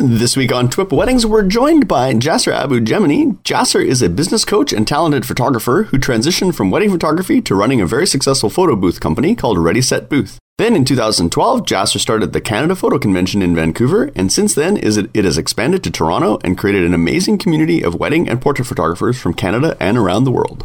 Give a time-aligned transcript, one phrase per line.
[0.00, 3.32] This week on TWIP Weddings, we're joined by Jasser Abu Gemini.
[3.42, 7.80] Jasser is a business coach and talented photographer who transitioned from wedding photography to running
[7.80, 10.38] a very successful photo booth company called Ready Set Booth.
[10.56, 15.16] Then in 2012, Jasser started the Canada Photo Convention in Vancouver, and since then it,
[15.16, 19.34] has expanded to Toronto and created an amazing community of wedding and portrait photographers from
[19.34, 20.64] Canada and around the world.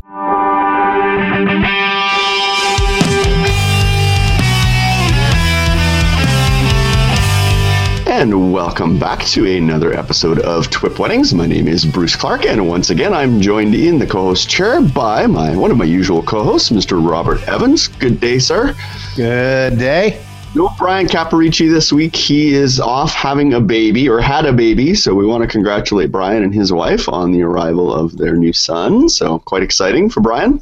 [8.24, 11.34] And welcome back to another episode of TWIP Weddings.
[11.34, 15.28] My name is Bruce Clark, and once again, I'm joined in the co-host chair by
[15.28, 17.06] my one of my usual co-hosts, Mr.
[17.06, 17.90] Robert Evans.
[17.90, 18.78] Good day, sir.
[19.18, 20.24] Good day.
[20.56, 22.16] No Brian Caparici this week.
[22.16, 26.10] He is off having a baby or had a baby, so we want to congratulate
[26.10, 29.10] Brian and his wife on the arrival of their new son.
[29.10, 30.62] So quite exciting for Brian.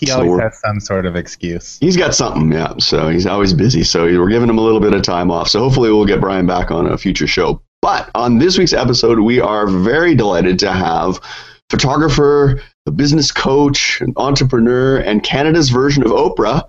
[0.00, 1.76] He So always has some sort of excuse.
[1.78, 2.72] He's got something, yeah.
[2.78, 3.84] So he's always busy.
[3.84, 5.48] So we're giving him a little bit of time off.
[5.48, 7.60] So hopefully we'll get Brian back on a future show.
[7.82, 11.20] But on this week's episode, we are very delighted to have
[11.68, 16.68] photographer, a business coach, an entrepreneur, and Canada's version of Oprah.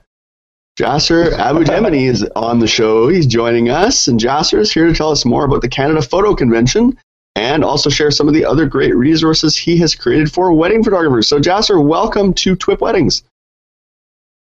[0.78, 3.08] Jasser Abu Gemini is on the show.
[3.08, 6.36] He's joining us, and Jasser is here to tell us more about the Canada Photo
[6.36, 6.98] Convention
[7.36, 11.28] and also share some of the other great resources he has created for wedding photographers.
[11.28, 13.24] So, Jasser, welcome to TWIP Weddings.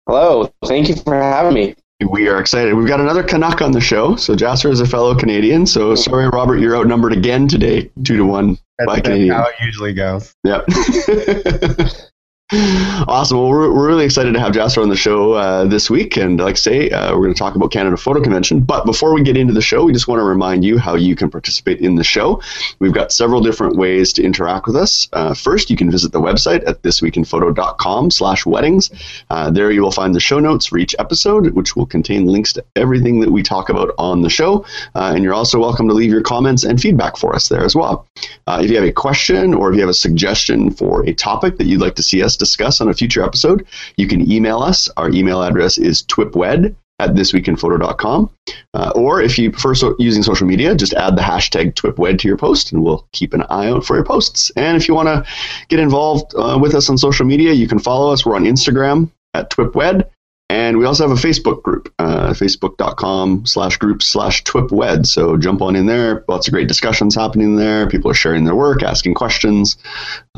[0.07, 1.75] Hello, thank you for having me.
[2.11, 2.75] We are excited.
[2.75, 4.15] We've got another Canuck on the show.
[4.15, 5.67] So Jasser is a fellow Canadian.
[5.67, 5.97] So hmm.
[5.97, 9.35] sorry, Robert, you're outnumbered again today, two to one That's, by that's Canadian.
[9.35, 10.33] how it usually goes.
[10.45, 10.67] Yep.
[12.51, 13.37] awesome.
[13.37, 16.17] Well, we're, we're really excited to have Jasser on the show uh, this week.
[16.17, 18.61] And like I say, uh, we're going to talk about Canada Photo Convention.
[18.61, 21.15] But before we get into the show, we just want to remind you how you
[21.15, 22.41] can participate in the show.
[22.79, 25.11] We've got several different ways to interact with us.
[25.13, 28.91] Uh, first, you can visit the website at thisweekinphoto.com slash weddings.
[29.29, 32.55] Uh, there you will find the show notes for each episode, which will contain links
[32.55, 34.65] to everything that we talk about on the show.
[34.95, 37.77] Uh, and you're also welcome to leave your comments and feedback for us there as
[37.77, 38.07] well.
[38.47, 41.59] Uh, if you have a question or if you have a suggestion for a topic
[41.59, 44.89] that you'd like to see us discuss on a future episode, you can email us.
[44.97, 48.31] Our email address is twipwed at thisweekinphoto.com.
[48.75, 52.29] Uh, or if you prefer so- using social media, just add the hashtag twipwed to
[52.29, 54.51] your post and we'll keep an eye out for your posts.
[54.57, 55.25] And if you want to
[55.69, 58.27] get involved uh, with us on social media, you can follow us.
[58.27, 60.09] We're on Instagram at twipwed.
[60.51, 65.07] And we also have a Facebook group, uh, facebook.com slash group slash twipwed.
[65.07, 66.25] So jump on in there.
[66.27, 67.87] Lots of great discussions happening there.
[67.87, 69.77] People are sharing their work, asking questions.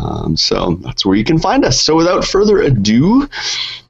[0.00, 1.80] Um, so that's where you can find us.
[1.80, 3.28] So without further ado,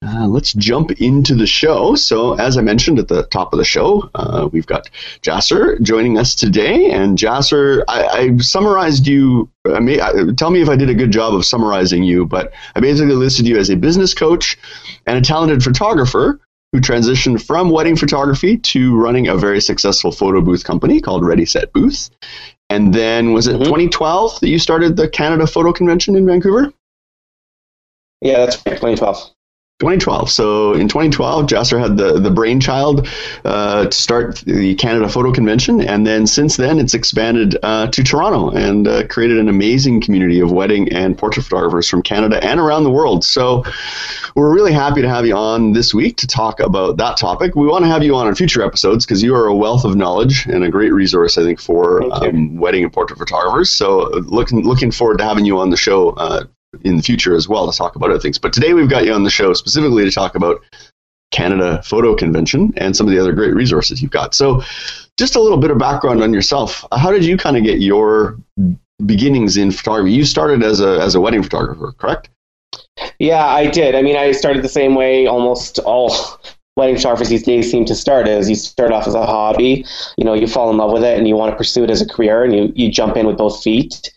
[0.03, 1.95] uh, let's jump into the show.
[1.95, 4.91] So as I mentioned at the top of the show, uh, we've got
[5.23, 6.91] Jasser joining us today.
[6.91, 9.49] And Jasser, I, I summarized you.
[9.67, 12.53] I may, I, tell me if I did a good job of summarizing you, but
[12.75, 14.59] I basically listed you as a business coach
[15.07, 16.41] and a talented photographer
[16.73, 21.45] who transitioned from wedding photography to running a very successful photo booth company called Ready
[21.45, 22.11] Set Booth.
[22.71, 23.65] And then was it Mhm.
[23.65, 26.73] 2012 that you started the Canada Photo Convention in Vancouver?
[28.23, 29.31] Yeah, that's 2012.
[29.81, 30.31] 2012.
[30.31, 33.09] So in 2012, Jasser had the, the brainchild
[33.47, 35.81] uh, to start the Canada Photo Convention.
[35.81, 40.39] And then since then, it's expanded uh, to Toronto and uh, created an amazing community
[40.39, 43.25] of wedding and portrait photographers from Canada and around the world.
[43.25, 43.65] So
[44.35, 47.55] we're really happy to have you on this week to talk about that topic.
[47.57, 49.97] We want to have you on in future episodes because you are a wealth of
[49.97, 53.71] knowledge and a great resource, I think, for um, wedding and portrait photographers.
[53.71, 56.45] So looking looking forward to having you on the show uh,
[56.83, 58.39] in the future as well to talk about other things.
[58.39, 60.63] But today we've got you on the show specifically to talk about
[61.33, 64.35] Canada Photo Convention and some of the other great resources you've got.
[64.35, 64.63] So,
[65.19, 66.85] just a little bit of background on yourself.
[66.93, 68.39] How did you kind of get your
[69.05, 70.13] beginnings in photography?
[70.13, 72.31] You started as a as a wedding photographer, correct?
[73.19, 73.95] Yeah, I did.
[73.95, 76.15] I mean, I started the same way almost all
[76.77, 79.85] wedding photographers these days seem to start as you start off as a hobby.
[80.17, 82.01] You know, you fall in love with it and you want to pursue it as
[82.01, 84.11] a career and you, you jump in with both feet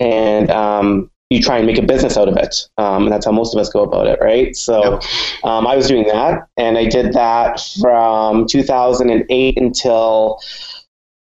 [0.00, 2.54] and um, you try and make a business out of it.
[2.78, 4.54] Um, and that's how most of us go about it, right?
[4.54, 5.00] So
[5.44, 10.40] um, I was doing that and I did that from 2008 until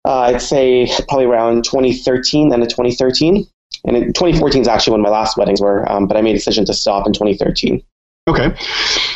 [0.05, 3.47] uh, I'd say probably around 2013, then to 2013.
[3.85, 6.39] And in 2014 is actually when my last weddings were, um, but I made a
[6.39, 7.83] decision to stop in 2013.
[8.29, 8.53] Okay.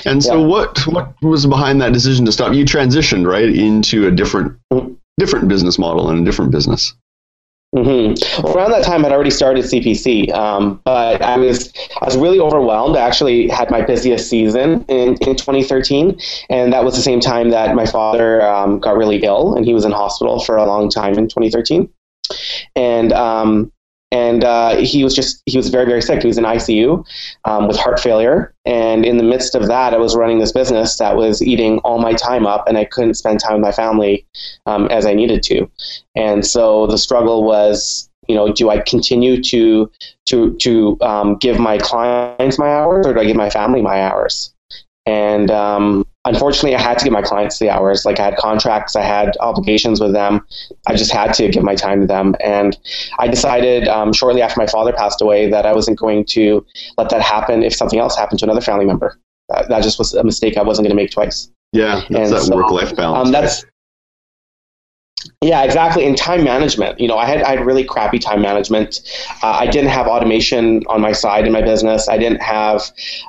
[0.05, 0.47] And so, Yeah.
[0.47, 2.55] what what was behind that decision to stop?
[2.55, 4.97] You transitioned right into a different Mhm.
[5.19, 6.95] different business model and a different business.
[7.75, 8.15] Hmm
[8.45, 12.97] Around that time, I'd already started CPC, um, but I was I was really overwhelmed.
[12.97, 16.19] I actually had my busiest season in, in 2013,
[16.49, 19.73] and that was the same time that my father um, got really ill, and he
[19.73, 21.89] was in hospital for a long time in 2013.
[22.75, 23.73] And um,
[24.13, 26.23] and uh, he was just he was very very sick.
[26.23, 27.05] He was in ICU
[27.45, 30.97] um, with heart failure, and in the midst of that, I was running this business
[30.99, 34.27] that was eating all my time up, and I couldn't spend time with my family
[34.67, 35.71] um, as I needed to.
[36.17, 39.91] And so the struggle was you know, do I continue to
[40.27, 44.03] to to um, give my clients my hours, or do I give my family my
[44.03, 44.55] hours?
[45.05, 48.05] And um, unfortunately, I had to give my clients the hours.
[48.05, 50.47] Like I had contracts, I had obligations with them.
[50.87, 52.35] I just had to give my time to them.
[52.43, 52.77] And
[53.19, 56.65] I decided um, shortly after my father passed away that I wasn't going to
[56.99, 59.19] let that happen if something else happened to another family member.
[59.49, 61.51] That, that just was a mistake I wasn't going to make twice.
[61.73, 63.27] Yeah, that's and that so, work-life balance.
[63.27, 63.65] Um, that's
[65.43, 66.05] yeah, exactly.
[66.05, 69.01] In time management, you know, I had I had really crappy time management.
[69.43, 72.09] Uh, I didn't have automation on my side in my business.
[72.09, 72.83] I didn't have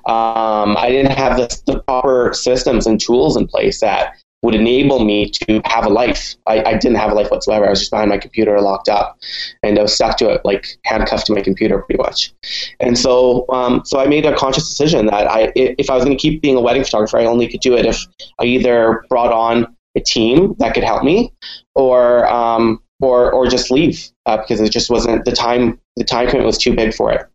[0.06, 5.04] um, I didn't have the, the, proper systems and tools in place that would enable
[5.04, 6.36] me to have a life.
[6.48, 7.68] I, I, didn't have a life whatsoever.
[7.68, 9.20] I was just behind my computer, locked up,
[9.62, 12.34] and I was stuck to it, like handcuffed to my computer, pretty much.
[12.80, 16.18] And so, um, so I made a conscious decision that I, if I was going
[16.18, 18.04] to keep being a wedding photographer, I only could do it if
[18.40, 21.34] I either brought on a team that could help me,
[21.76, 25.80] or um, or or just leave uh, because it just wasn't the time.
[25.98, 27.26] The time commitment was too big for it,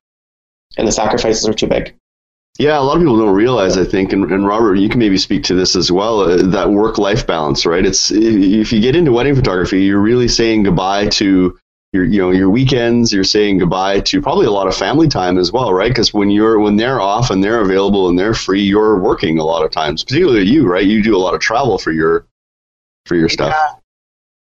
[0.76, 1.94] and the sacrifices were too big.
[2.58, 3.76] Yeah, a lot of people don't realize.
[3.76, 6.20] I think, and, and Robert, you can maybe speak to this as well.
[6.20, 7.84] Uh, that work-life balance, right?
[7.84, 11.58] It's if you get into wedding photography, you're really saying goodbye to
[11.92, 15.38] your you know your weekends you're saying goodbye to probably a lot of family time
[15.38, 18.62] as well right because when you're when they're off and they're available and they're free
[18.62, 21.78] you're working a lot of times particularly you right you do a lot of travel
[21.78, 22.25] for your
[23.06, 23.54] for your stuff.
[23.56, 23.74] Yeah.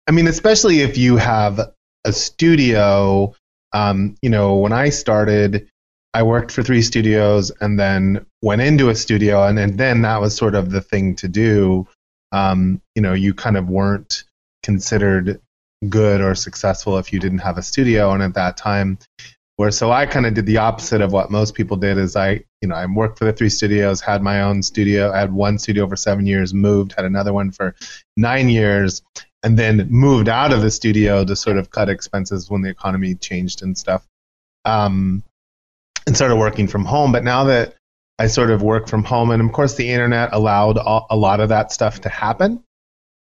[0.08, 1.60] I mean, especially if you have
[2.06, 3.34] a studio.
[3.74, 5.68] Um, you know, when I started,
[6.14, 10.22] I worked for three studios and then went into a studio, and, and then that
[10.22, 11.88] was sort of the thing to do.
[12.32, 14.24] Um, you know, you kind of weren't
[14.64, 15.42] considered
[15.90, 18.98] good or successful if you didn't have a studio, and at that time,
[19.58, 22.44] where so I kind of did the opposite of what most people did is I
[22.66, 25.60] you know I worked for the three studios had my own studio I had one
[25.60, 27.76] studio for seven years moved had another one for
[28.18, 29.04] nine years
[29.44, 33.14] and then moved out of the studio to sort of cut expenses when the economy
[33.14, 34.04] changed and stuff
[34.66, 35.22] um,
[36.08, 37.76] and started working from home but now that
[38.18, 41.50] I sort of work from home and of course the internet allowed a lot of
[41.50, 42.64] that stuff to happen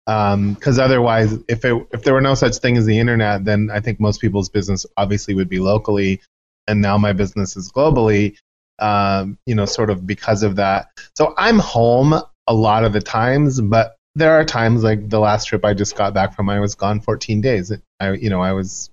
[0.05, 3.71] because um, otherwise, if it, if there were no such thing as the internet, then
[3.73, 6.21] I think most people's business obviously would be locally,
[6.67, 8.37] and now my business is globally.
[8.79, 10.87] Um, you know, sort of because of that.
[11.15, 12.13] So I'm home
[12.47, 15.95] a lot of the times, but there are times like the last trip I just
[15.95, 17.71] got back from, I was gone 14 days.
[17.99, 18.89] I, you know, I was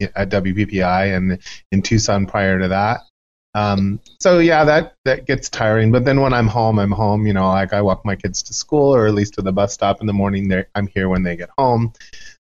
[0.00, 1.38] at WPPI and
[1.72, 3.00] in Tucson prior to that.
[3.54, 5.90] Um, so yeah, that that gets tiring.
[5.90, 7.26] But then when I'm home, I'm home.
[7.26, 9.72] You know, like I walk my kids to school or at least to the bus
[9.72, 10.48] stop in the morning.
[10.48, 11.94] They're, I'm here when they get home.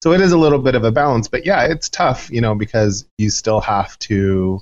[0.01, 1.27] So it is a little bit of a balance.
[1.27, 2.31] But yeah, it's tough.
[2.31, 4.61] You know, because you still have to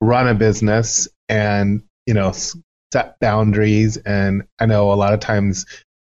[0.00, 2.32] run a business and you know
[2.92, 3.96] set boundaries.
[3.98, 5.64] And I know a lot of times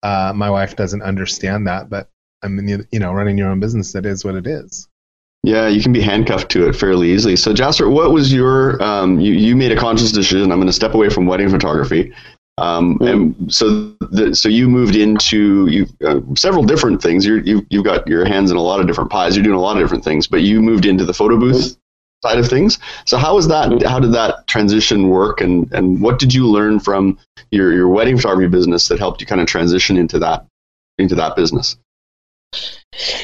[0.03, 2.09] uh, my wife doesn't understand that, but
[2.43, 4.89] I mean, you know, running your own business, that is what it is.
[5.43, 7.37] Yeah, you can be handcuffed to it fairly easily.
[7.37, 8.83] So, Jasser, what was your?
[8.83, 10.51] Um, you you made a conscious decision.
[10.51, 12.13] I'm going to step away from wedding photography.
[12.59, 17.25] Um, and so, the, so you moved into you uh, several different things.
[17.25, 19.37] You're, you you've got your hands in a lot of different pies.
[19.37, 21.77] You're doing a lot of different things, but you moved into the photo booth.
[22.23, 22.79] Side of things.
[23.05, 23.83] So, how was that?
[23.83, 25.41] How did that transition work?
[25.41, 27.19] And and what did you learn from
[27.51, 30.47] your your wedding photography business that helped you kind of transition into that
[30.99, 31.77] into that business?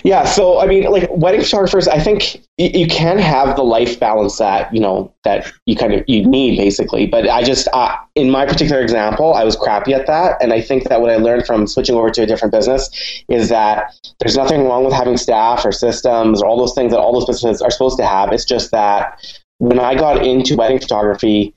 [0.04, 3.98] Yeah, so I mean, like wedding photographers, I think you, you, can have the life
[3.98, 7.06] balance that you know that you kind of you need basically.
[7.06, 10.60] But I just, uh, in my particular example, I was crappy at that, and I
[10.60, 12.88] think that what I learned from switching over to a different business
[13.28, 17.00] is that there's nothing wrong with having staff or systems or all those things that
[17.00, 18.32] all those businesses are supposed to have.
[18.32, 19.18] It's just that
[19.58, 21.52] when I got into wedding photography,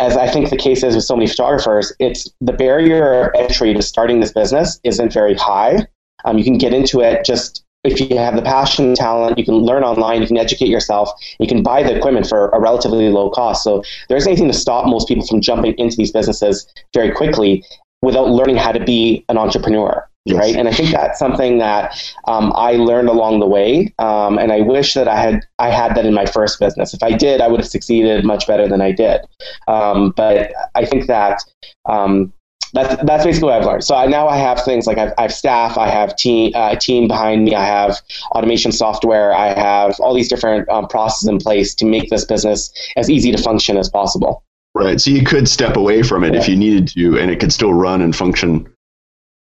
[0.00, 3.74] as I think the case is with so many photographers, it's the barrier of entry
[3.74, 5.86] to starting this business isn't very high.
[6.24, 9.54] Um, you can get into it just if you have the passion, talent, you can
[9.54, 13.30] learn online, you can educate yourself, you can buy the equipment for a relatively low
[13.30, 13.64] cost.
[13.64, 17.64] So there isn't anything to stop most people from jumping into these businesses very quickly
[18.02, 20.06] without learning how to be an entrepreneur.
[20.26, 20.38] Yes.
[20.38, 24.52] Right, and I think that's something that um, I learned along the way, um, and
[24.52, 26.92] I wish that I had I had that in my first business.
[26.92, 29.22] If I did, I would have succeeded much better than I did.
[29.66, 31.42] Um, but I think that
[31.88, 32.34] um,
[32.72, 33.84] that's that's basically what I've learned.
[33.84, 36.76] So I, now I have things like I've, I have staff, I have team uh,
[36.76, 38.00] team behind me, I have
[38.32, 42.72] automation software, I have all these different um, processes in place to make this business
[42.96, 44.44] as easy to function as possible.
[44.74, 45.00] Right.
[45.00, 46.40] So you could step away from it yeah.
[46.40, 48.68] if you needed to, and it could still run and function.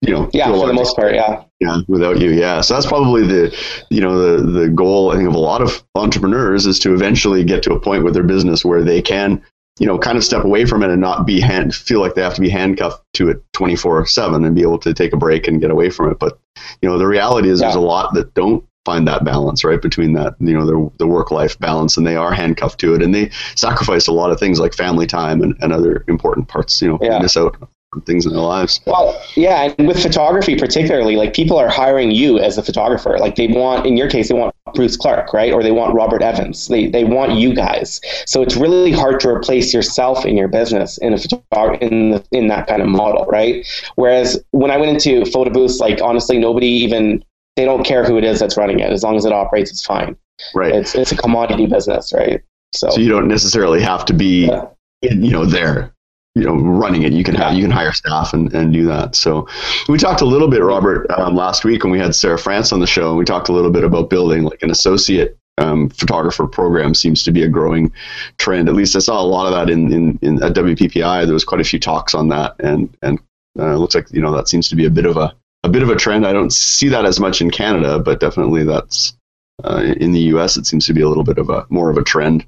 [0.02, 2.62] you know, yeah, for the most part, yeah, yeah, without you, yeah.
[2.62, 3.58] So that's probably the,
[3.90, 7.44] you know, the the goal I think of a lot of entrepreneurs is to eventually
[7.44, 9.42] get to a point with their business where they can,
[9.80, 12.22] you know, kind of step away from it and not be hand feel like they
[12.22, 15.18] have to be handcuffed to it twenty four seven and be able to take a
[15.18, 16.20] break and get away from it.
[16.20, 16.40] But
[16.82, 17.68] you know, the reality is yeah.
[17.68, 21.08] there's a lot that don't find that balance right between that you know the, the
[21.08, 24.40] work life balance and they are handcuffed to it and they sacrifice a lot of
[24.40, 27.18] things like family time and, and other important parts you know yeah.
[27.18, 27.58] miss out
[28.02, 28.82] things in their lives.
[28.86, 33.18] Well, yeah, and with photography particularly, like people are hiring you as a photographer.
[33.20, 35.54] Like they want, in your case, they want Bruce Clark, right?
[35.54, 36.68] Or they want Robert Evans.
[36.68, 38.02] They they want you guys.
[38.26, 42.26] So it's really hard to replace yourself in your business in a photog- in the,
[42.32, 43.66] in that kind of model, right?
[43.96, 47.24] Whereas when I went into photo booths, like honestly, nobody even
[47.56, 48.92] they don't care who it is that's running it.
[48.92, 50.18] As long as it operates, it's fine.
[50.54, 50.76] Right.
[50.76, 52.42] It's it's a commodity business, right?
[52.74, 54.66] So, so you don't necessarily have to be, yeah.
[55.02, 55.95] in, you know, there
[56.36, 57.14] you know running it.
[57.14, 59.16] You can have you can hire staff and, and do that.
[59.16, 59.48] So
[59.88, 62.80] we talked a little bit robert um, last week when we had sarah france on
[62.80, 66.48] the show and we talked a little bit about building like an associate um, photographer
[66.48, 67.92] program seems to be a growing
[68.38, 68.68] trend.
[68.68, 71.46] At least i saw a lot of that in, in, in at wppi there was
[71.46, 73.20] quite a few talks on that and and
[73.58, 75.82] uh, looks like you know that seems to be a bit of a a bit
[75.82, 76.28] of a trend.
[76.28, 79.16] I don't see that as much in canada but definitely that's
[79.64, 81.98] uh, in the us it seems to be a little bit of a more of
[81.98, 82.46] a trend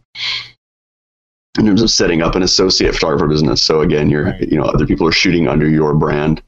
[1.58, 3.64] in terms of setting up an associate photographer business.
[3.64, 4.42] So again, you're right.
[4.42, 6.42] you know other people are shooting under your brand.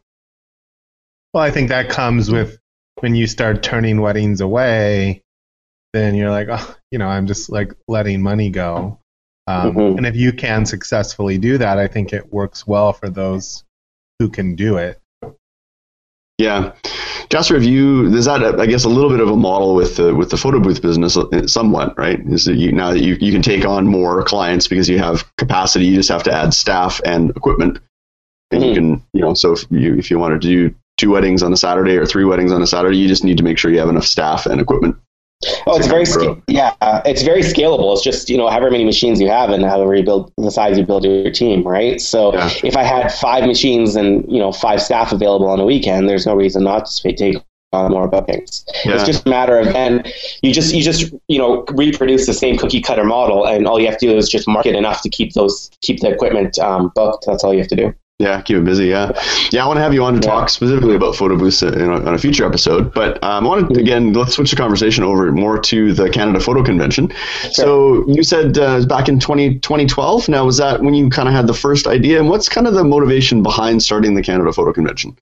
[1.34, 2.58] Well, I think that comes with
[3.00, 5.24] when you start turning weddings away.
[5.94, 9.00] Then you're like, oh, you know, I'm just like letting money go.
[9.48, 9.98] Um, mm-hmm.
[9.98, 13.64] And if you can successfully do that, I think it works well for those
[14.20, 15.02] who can do it.
[16.40, 16.72] Yeah.
[17.30, 18.06] Just review.
[18.16, 20.60] Is that I guess a little bit of a model with the with the photo
[20.60, 22.20] booth business, uh, somewhat right?
[22.28, 25.26] Is that you now that you, you can take on more clients because you have
[25.36, 27.80] capacity, you just have to add staff and equipment,
[28.52, 28.70] and mm-hmm.
[28.70, 31.52] you can you know so if you if you wanted to do two weddings on
[31.52, 33.80] a Saturday or three weddings on a Saturday, you just need to make sure you
[33.80, 34.96] have enough staff and equipment
[35.68, 36.06] Oh, it's very
[36.48, 36.74] yeah,
[37.06, 37.94] it's very scalable.
[37.94, 40.78] It's just you know however many machines you have and however you build the size
[40.78, 42.02] you build your team, right?
[42.02, 42.50] So yeah.
[42.64, 46.26] if I had five machines and you know five staff available on a weekend, there's
[46.26, 47.38] no reason not to take
[47.72, 48.66] on more bookings.
[48.84, 48.96] Yeah.
[48.96, 50.04] It's just a matter of then
[50.42, 53.88] you just you just you know reproduce the same cookie cutter model, and all you
[53.88, 57.26] have to do is just market enough to keep those keep the equipment um, booked.
[57.26, 57.96] That's all you have to do.
[58.20, 58.88] Yeah, keep it busy.
[58.88, 59.14] Yeah,
[59.52, 59.64] yeah.
[59.64, 60.34] I want to have you on to yeah.
[60.34, 62.94] talk specifically about photo booths in a, on a future episode.
[62.94, 66.42] But um, I want to again let's switch the conversation over more to the Canada
[66.42, 67.14] Photo Convention.
[67.44, 67.52] Sure.
[67.52, 70.28] So you said uh, back in 20, 2012.
[70.28, 72.20] Now was that when you kind of had the first idea?
[72.20, 75.18] And what's kind of the motivation behind starting the Canada Photo Convention?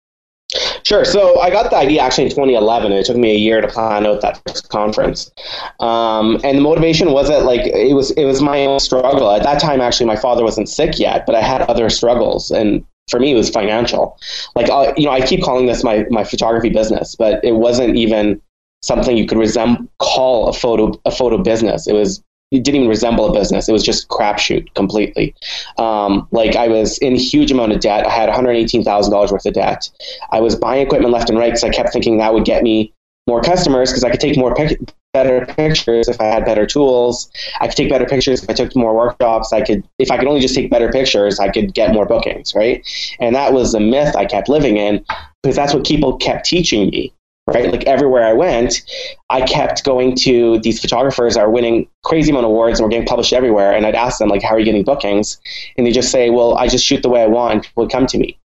[0.84, 1.04] Sure.
[1.06, 3.68] So I got the idea actually in 2011, and it took me a year to
[3.68, 5.32] plan out that first conference.
[5.80, 9.44] Um, and the motivation was that like it was it was my own struggle at
[9.44, 9.82] that time.
[9.82, 13.36] Actually, my father wasn't sick yet, but I had other struggles, and for me, it
[13.36, 14.18] was financial.
[14.56, 17.96] Like uh, you know, I keep calling this my my photography business, but it wasn't
[17.96, 18.42] even
[18.84, 21.88] something you could resemble call a photo a photo business.
[21.88, 23.68] It was it didn't even resemble a business.
[23.68, 25.36] It was just crapshoot completely.
[25.78, 28.08] Um, like I was in a huge amount of debt.
[28.08, 29.90] I had $118,000 worth of debt.
[30.32, 32.94] I was buying equipment left and right because I kept thinking that would get me
[33.28, 34.80] more customers because I could take more pic-
[35.14, 37.30] better pictures if I had better tools.
[37.60, 39.52] I could take better pictures if I took more workshops.
[39.52, 42.56] I could, if I could only just take better pictures, I could get more bookings,
[42.56, 42.88] right?
[43.20, 45.04] And that was the myth I kept living in
[45.44, 47.14] because that's what people kept teaching me
[47.48, 47.72] right?
[47.72, 48.82] Like everywhere I went,
[49.30, 53.08] I kept going to these photographers are winning crazy amount of awards and we're getting
[53.08, 53.74] published everywhere.
[53.74, 55.40] And I'd ask them like, how are you getting bookings?
[55.78, 57.64] And they just say, well, I just shoot the way I want.
[57.64, 58.38] People come to me.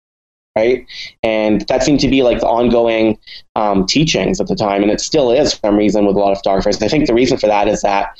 [0.55, 0.86] Right.
[1.24, 3.17] And that seemed to be like the ongoing
[3.55, 4.84] um, teachings at the time.
[4.84, 6.81] And it still is for some reason with a lot of photographers.
[6.81, 8.20] I think the reason for that is that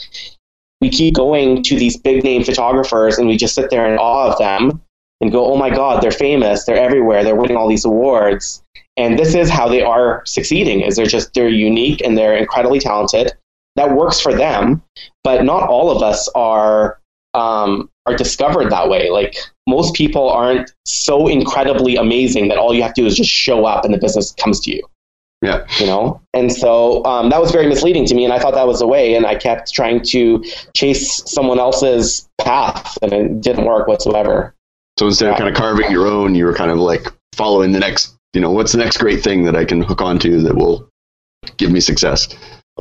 [0.80, 4.32] we keep going to these big name photographers and we just sit there in awe
[4.32, 4.82] of them
[5.20, 6.64] and go, oh my God, they're famous.
[6.64, 7.24] They're everywhere.
[7.24, 8.64] They're winning all these awards
[8.98, 12.80] and this is how they are succeeding is they're just they're unique and they're incredibly
[12.80, 13.34] talented.
[13.76, 14.84] That works for them
[15.24, 17.00] but not all of us are
[17.34, 19.10] um, are discovered that way.
[19.10, 19.36] Like
[19.68, 23.66] most people aren't so incredibly amazing that all you have to do is just show
[23.66, 24.84] up and the business comes to you.
[25.42, 25.66] Yeah.
[25.80, 26.22] You know?
[26.34, 28.88] And so um, that was very misleading to me and i thought that was the
[28.88, 30.44] way and i kept trying to
[30.76, 34.54] chase someone else's path and it didn't work whatsoever.
[35.00, 35.32] So instead yeah.
[35.32, 38.42] of kind of carving your own you were kind of like following the next you
[38.42, 40.90] know, what's the next great thing that I can hook onto that will
[41.58, 42.28] give me success?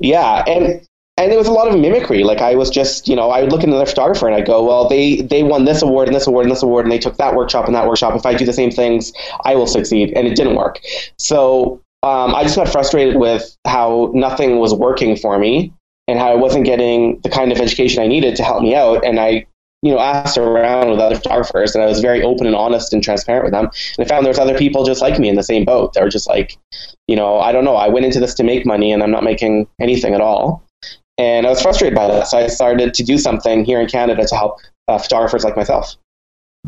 [0.01, 2.25] Yeah, and and it was a lot of mimicry.
[2.25, 4.65] Like I was just, you know, I would look at another photographer and I'd go,
[4.65, 7.17] well, they they won this award and this award and this award, and they took
[7.19, 8.15] that workshop and that workshop.
[8.15, 9.13] If I do the same things,
[9.45, 10.13] I will succeed.
[10.17, 10.81] And it didn't work.
[11.19, 15.75] So um, I just got frustrated with how nothing was working for me
[16.09, 19.05] and how I wasn't getting the kind of education I needed to help me out.
[19.05, 19.47] And I
[19.83, 23.03] you know, asked around with other photographers, and I was very open and honest and
[23.03, 23.71] transparent with them.
[23.97, 25.95] And I found there's other people just like me in the same boat.
[25.95, 26.59] They were just like,
[27.07, 27.77] you know, I don't know.
[27.77, 30.63] I went into this to make money, and I'm not making anything at all.
[31.17, 34.27] And I was frustrated by that, so I started to do something here in Canada
[34.27, 34.59] to help
[34.89, 35.97] uh, photographers like myself.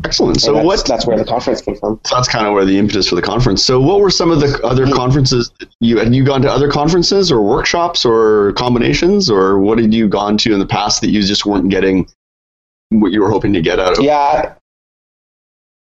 [0.03, 0.41] Excellent.
[0.41, 0.85] So that's, what?
[0.87, 1.99] That's where the conference came from.
[2.09, 3.63] That's kind of where the impetus for the conference.
[3.63, 6.69] So what were some of the other conferences that you had you gone to other
[6.69, 11.11] conferences or workshops or combinations or what had you gone to in the past that
[11.11, 12.07] you just weren't getting
[12.99, 14.03] what you were hoping to get out of?
[14.03, 14.55] Yeah.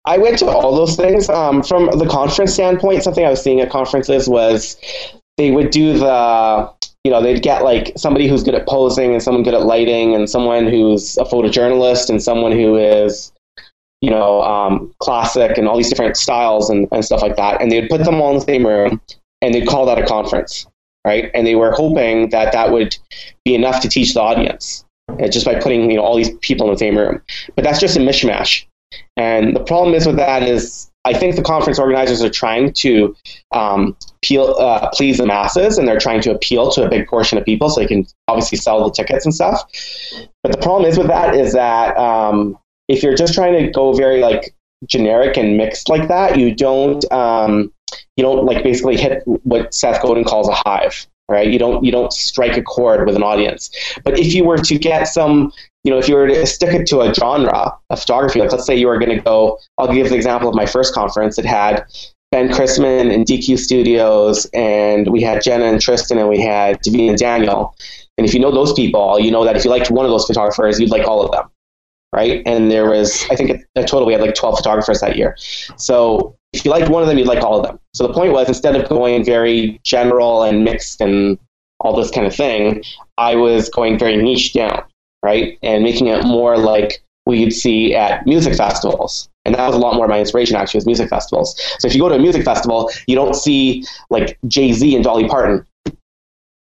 [0.05, 1.29] I went to all those things.
[1.29, 4.77] Um, from the conference standpoint, something I was seeing at conferences was
[5.37, 6.73] they would do the
[7.05, 10.15] you know, they'd get like somebody who's good at posing and someone good at lighting
[10.15, 13.33] and someone who's a photojournalist and someone who is
[14.03, 17.63] you know, um, classic and all these different styles and, and stuff like that.
[17.63, 19.01] And they'd put them all in the same room
[19.41, 20.67] and they'd call that a conference,
[21.07, 21.31] right?
[21.35, 22.97] And they were hoping that that would
[23.45, 24.85] be enough to teach the audience
[25.31, 27.21] just by putting, you know, all these people in the same room.
[27.55, 28.65] But that's just a mishmash.
[29.17, 33.17] And the problem is with that is I think the conference organizers are trying to
[33.53, 37.39] um, appeal, uh, please the masses, and they're trying to appeal to a big portion
[37.39, 39.63] of people so they can obviously sell the tickets and stuff.
[40.43, 42.57] But the problem is with that is that um,
[42.89, 44.55] if you're just trying to go very like
[44.87, 47.73] generic and mixed like that, you don't um,
[48.17, 51.49] you don't like basically hit what Seth Godin calls a hive, right?
[51.49, 53.71] You don't you don't strike a chord with an audience.
[54.05, 55.53] But if you were to get some,
[55.85, 58.67] you know, if you were to stick it to a genre of photography, like let's
[58.67, 61.39] say you were going to go, I'll give the example of my first conference.
[61.39, 61.85] It had
[62.31, 67.11] Ben Chrisman and DQ Studios, and we had Jenna and Tristan, and we had Davina
[67.11, 67.77] and Daniel.
[68.19, 70.27] And if you know those people, you know that if you liked one of those
[70.27, 71.51] photographers, you'd like all of them
[72.13, 72.43] right?
[72.47, 75.37] And there was, I think, a total we had like 12 photographers that year.
[75.77, 77.79] So if you liked one of them, you'd like all of them.
[77.95, 81.39] So the point was, instead of going very general and mixed and
[81.81, 82.83] all this kind of thing,
[83.19, 84.85] I was going very niche down,
[85.23, 85.59] right?
[85.63, 89.29] And making it more like we would see at music festivals.
[89.45, 91.61] And that was a lot more of my inspiration actually was music festivals.
[91.79, 95.03] So if you go to a music festival, you don't see like Jay Z and
[95.03, 95.67] Dolly Parton.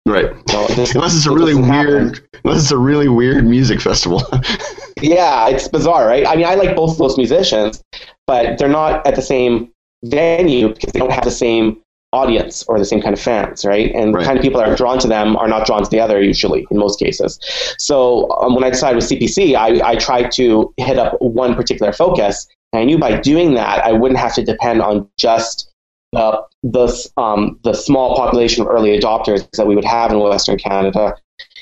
[0.07, 0.31] Right.
[0.51, 2.27] No, this, unless it's a really weird, happen.
[2.43, 4.23] unless it's a really weird music festival.
[5.01, 6.25] yeah, it's bizarre, right?
[6.25, 7.83] I mean, I like both those musicians,
[8.25, 9.71] but they're not at the same
[10.03, 11.81] venue because they don't have the same
[12.13, 13.93] audience or the same kind of fans, right?
[13.93, 14.21] And right.
[14.21, 16.21] the kind of people that are drawn to them are not drawn to the other
[16.21, 17.39] usually in most cases.
[17.77, 21.93] So um, when I decided with CPC, I, I tried to hit up one particular
[21.93, 22.47] focus.
[22.73, 25.70] And I knew by doing that, I wouldn't have to depend on just
[26.15, 30.57] uh, the, um, the small population of early adopters that we would have in Western
[30.57, 31.15] Canada,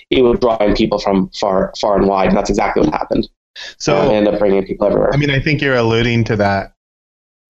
[0.10, 3.28] it would draw in people from far, far and wide, and that's exactly what happened.
[3.78, 5.14] So uh, end up bringing people everywhere.
[5.14, 6.74] I mean, I think you're alluding to that,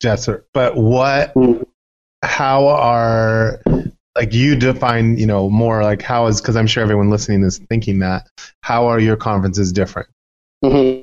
[0.01, 0.43] Jasser.
[0.53, 1.33] But what?
[1.35, 1.63] Mm-hmm.
[2.23, 3.61] How are
[4.15, 5.17] like you define?
[5.17, 8.27] You know, more like how is because I'm sure everyone listening is thinking that.
[8.61, 10.09] How are your conferences different?
[10.63, 10.98] Mm-hmm.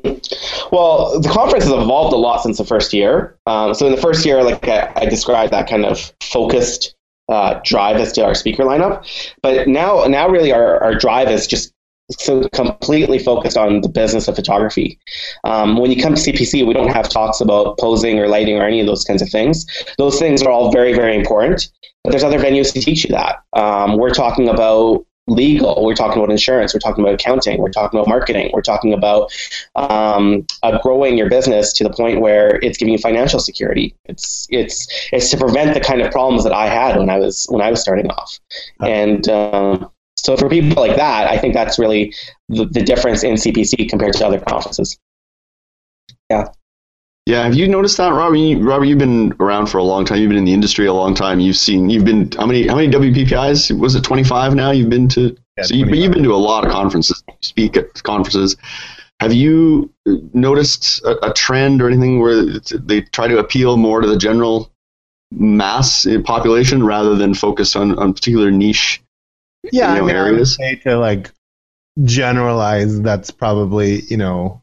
[0.76, 3.38] Well, the conference has evolved a lot since the first year.
[3.46, 6.94] Um, so in the first year, like I, I described, that kind of focused
[7.30, 9.06] uh, drive as to our speaker lineup.
[9.40, 11.72] But now, now really, our, our drive is just
[12.10, 14.98] so completely focused on the business of photography.
[15.44, 18.66] Um, when you come to CPC, we don't have talks about posing or lighting or
[18.66, 19.64] any of those kinds of things.
[19.96, 21.70] Those things are all very, very important.
[22.04, 23.42] But there's other venues to teach you that.
[23.54, 25.84] Um, we're talking about legal.
[25.84, 26.72] We're talking about insurance.
[26.72, 27.60] We're talking about accounting.
[27.60, 28.50] We're talking about marketing.
[28.52, 29.32] We're talking about
[29.74, 33.94] um, uh, growing your business to the point where it's giving you financial security.
[34.04, 37.46] It's it's it's to prevent the kind of problems that I had when I was
[37.50, 38.38] when I was starting off.
[38.80, 42.14] And um, so for people like that, I think that's really
[42.48, 44.98] the, the difference in CPC compared to other conferences.
[46.30, 46.48] Yeah.
[47.26, 48.36] Yeah, have you noticed that, Robert?
[48.36, 50.18] You, Robert, you've been around for a long time.
[50.18, 51.40] You've been in the industry a long time.
[51.40, 53.76] You've seen, you've been how many how many WPPIs?
[53.76, 54.70] Was it twenty five now?
[54.70, 57.24] You've been to, yeah, so you, but you've been to a lot of conferences.
[57.26, 58.56] You speak at conferences.
[59.18, 59.92] Have you
[60.34, 64.70] noticed a, a trend or anything where they try to appeal more to the general
[65.32, 69.02] mass population rather than focus on, on particular niche
[69.72, 70.58] yeah, you know, I mean, areas?
[70.60, 71.32] I to like
[72.04, 74.62] generalize, that's probably you know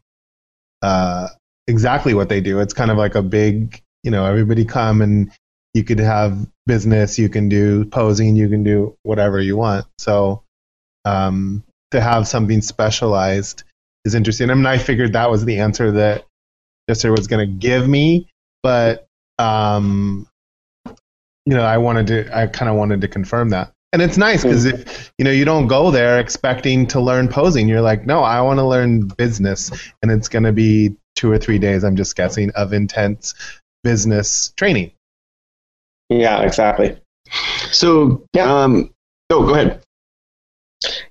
[0.82, 1.28] uh,
[1.66, 2.60] exactly what they do.
[2.60, 5.30] It's kind of like a big, you know, everybody come and
[5.72, 9.86] you could have business, you can do posing, you can do whatever you want.
[9.98, 10.42] So
[11.04, 13.64] um, to have something specialized
[14.04, 14.50] is interesting.
[14.50, 16.26] I mean, I figured that was the answer that
[16.88, 18.28] Jasser was going to give me,
[18.62, 19.06] but
[19.38, 20.28] um,
[20.86, 23.72] you know, I wanted to, I kind of wanted to confirm that.
[23.92, 27.68] And it's nice because if you know you don't go there expecting to learn posing,
[27.68, 29.70] you're like, no, I want to learn business,
[30.02, 33.34] and it's going to be two or three days, I'm just guessing, of intense
[33.82, 34.92] business training.
[36.08, 36.96] Yeah, exactly.
[37.70, 38.52] So, yeah.
[38.52, 38.92] Um,
[39.30, 39.80] oh, go ahead.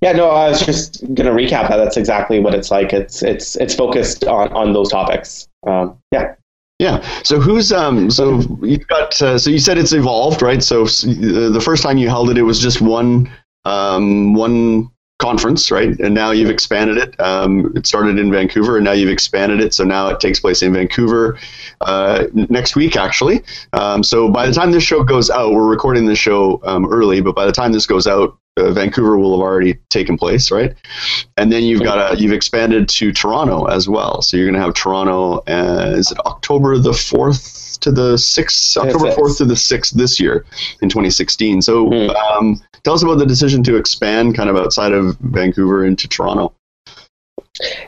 [0.01, 1.77] Yeah, no, I was just going to recap that.
[1.77, 2.93] That's exactly what it's like.
[2.93, 5.47] It's it's it's focused on on those topics.
[5.65, 6.35] Um, yeah.
[6.79, 7.01] Yeah.
[7.23, 8.11] So who's um?
[8.11, 9.19] So you've got.
[9.21, 10.61] Uh, so you said it's evolved, right?
[10.61, 13.31] So the first time you held it, it was just one
[13.65, 14.91] um one
[15.23, 15.97] conference, right?
[16.01, 17.17] And now you've expanded it.
[17.19, 19.73] Um, it started in Vancouver, and now you've expanded it.
[19.73, 21.39] So now it takes place in Vancouver
[21.79, 23.41] uh, next week, actually.
[23.71, 27.21] Um, so by the time this show goes out, we're recording this show um, early,
[27.21, 30.75] but by the time this goes out, uh, Vancouver will have already taken place, right?
[31.37, 34.21] And then you've got a you've expanded to Toronto as well.
[34.21, 35.37] So you're going to have Toronto.
[35.47, 38.77] Uh, is it October the fourth to the sixth?
[38.77, 40.45] October fourth to the sixth this year
[40.81, 41.61] in 2016.
[41.61, 42.09] So hmm.
[42.09, 46.53] um, tell us about the decision to expand kind of outside of Vancouver into Toronto.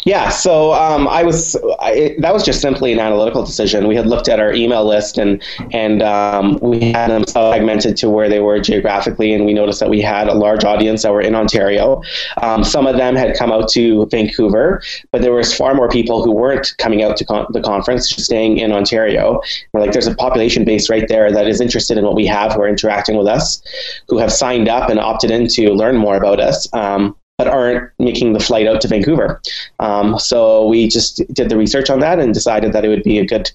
[0.05, 3.87] Yeah, so um, I was I, that was just simply an analytical decision.
[3.87, 8.09] We had looked at our email list and and um, we had them segmented to
[8.09, 11.21] where they were geographically, and we noticed that we had a large audience that were
[11.21, 12.01] in Ontario.
[12.41, 16.23] Um, some of them had come out to Vancouver, but there was far more people
[16.23, 19.41] who weren't coming out to con- the conference, just staying in Ontario.
[19.73, 22.53] We're like, there's a population base right there that is interested in what we have,
[22.53, 23.61] who are interacting with us,
[24.07, 26.71] who have signed up and opted in to learn more about us.
[26.73, 29.41] Um, but aren't making the flight out to Vancouver.
[29.79, 33.19] Um, so we just did the research on that and decided that it would be
[33.19, 33.51] a good,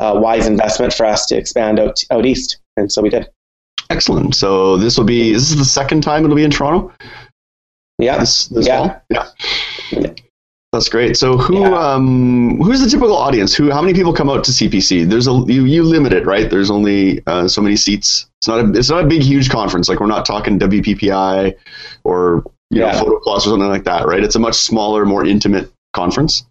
[0.00, 3.28] uh, wise investment for us to expand out out east, and so we did.
[3.90, 4.34] Excellent.
[4.34, 6.92] So this will be this is the second time it'll be in Toronto.
[7.98, 8.18] Yeah.
[8.18, 9.00] This, this yeah.
[9.10, 9.28] yeah.
[9.90, 10.12] yeah.
[10.72, 11.16] That's great.
[11.16, 11.74] So who yeah.
[11.74, 13.54] um, who's the typical audience?
[13.54, 15.08] Who how many people come out to CPC?
[15.08, 16.50] There's a you, you limit it, right?
[16.50, 18.28] There's only uh, so many seats.
[18.40, 19.88] It's not a it's not a big huge conference.
[19.88, 21.54] Like we're not talking WPPI
[22.04, 22.92] or you yeah.
[22.92, 24.22] know, photo plus or something like that, right?
[24.22, 26.44] It's a much smaller, more intimate conference.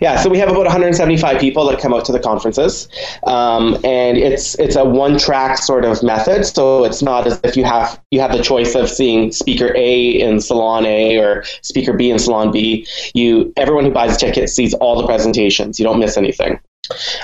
[0.00, 2.88] Yeah, so we have about 175 people that come out to the conferences,
[3.24, 6.46] um, and it's it's a one track sort of method.
[6.46, 10.08] So it's not as if you have you have the choice of seeing speaker A
[10.08, 12.86] in salon A or speaker B in salon B.
[13.12, 15.78] You everyone who buys a ticket sees all the presentations.
[15.78, 16.60] You don't miss anything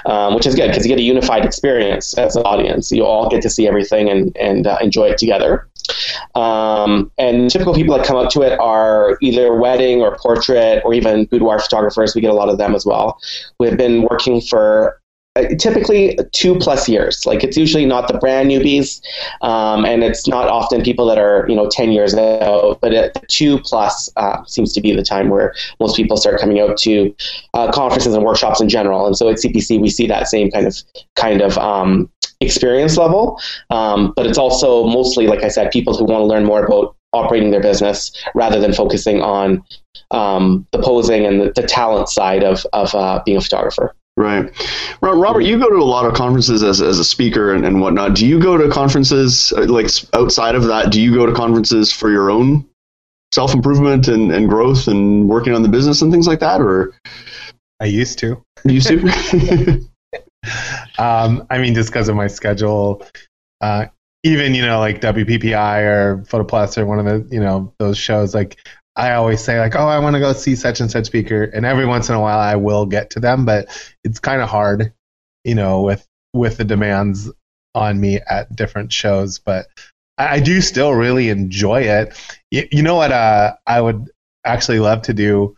[0.06, 2.92] um, which is good because you get a unified experience as an audience.
[2.92, 5.68] You all get to see everything and, and uh, enjoy it together.
[6.34, 10.94] Um, and typical people that come up to it are either wedding or portrait or
[10.94, 12.14] even boudoir photographers.
[12.14, 13.20] We get a lot of them as well.
[13.58, 15.00] We've been working for
[15.58, 17.26] typically two plus years.
[17.26, 19.00] Like it's usually not the brand newbies,
[19.42, 22.80] um, and it's not often people that are you know ten years out.
[22.80, 26.60] But it, two plus uh, seems to be the time where most people start coming
[26.60, 27.14] out to
[27.54, 29.06] uh, conferences and workshops in general.
[29.06, 30.76] And so at CPC we see that same kind of
[31.16, 32.08] kind of um,
[32.40, 33.40] experience level.
[33.70, 36.94] Um, but it's also mostly, like I said, people who want to learn more about
[37.12, 39.64] operating their business rather than focusing on
[40.10, 43.94] um, the posing and the, the, talent side of of uh, being a photographer.
[44.16, 44.48] Right.
[45.00, 48.14] Robert, you go to a lot of conferences as, as a speaker and, and whatnot.
[48.14, 51.92] Do you go to conferences, uh, like outside of that, do you go to conferences
[51.92, 52.64] for your own
[53.32, 56.60] self improvement and, and growth and working on the business and things like that?
[56.60, 56.94] Or
[57.80, 58.40] I used to.
[58.64, 59.84] Used to?
[60.98, 63.04] um, I mean, just because of my schedule,
[63.60, 63.86] uh,
[64.22, 68.34] even, you know, like WPPI or PhotoPlus or one of the, you know, those shows,
[68.34, 68.58] like
[68.96, 71.66] I always say like, oh, I want to go see such and such speaker, and
[71.66, 73.66] every once in a while I will get to them, but
[74.04, 74.92] it's kind of hard,
[75.42, 77.30] you know, with with the demands
[77.74, 79.38] on me at different shows.
[79.38, 79.66] But
[80.16, 82.16] I, I do still really enjoy it.
[82.50, 83.10] You, you know what?
[83.10, 84.10] Uh, I would
[84.44, 85.56] actually love to do,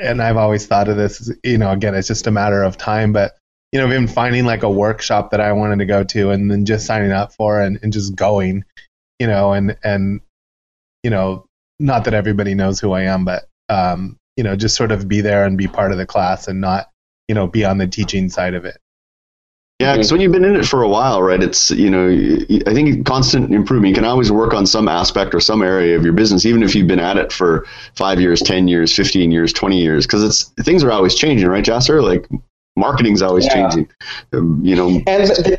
[0.00, 1.30] and I've always thought of this.
[1.42, 3.36] You know, again, it's just a matter of time, but
[3.72, 6.64] you know, been finding like a workshop that I wanted to go to, and then
[6.64, 8.64] just signing up for and, and just going,
[9.18, 10.22] you know, and and
[11.02, 11.44] you know
[11.78, 15.20] not that everybody knows who I am, but um, you know, just sort of be
[15.20, 16.90] there and be part of the class and not,
[17.28, 18.78] you know, be on the teaching side of it.
[19.80, 21.42] Yeah, because when you've been in it for a while, right?
[21.42, 23.88] It's you know, I think constant improvement.
[23.88, 26.76] You can always work on some aspect or some area of your business, even if
[26.76, 30.44] you've been at it for five years, ten years, fifteen years, twenty years, because it's
[30.64, 32.02] things are always changing, right, Jasser?
[32.02, 32.28] Like
[32.76, 33.54] marketing's always yeah.
[33.54, 33.88] changing.
[34.32, 35.58] Um, you know, and the,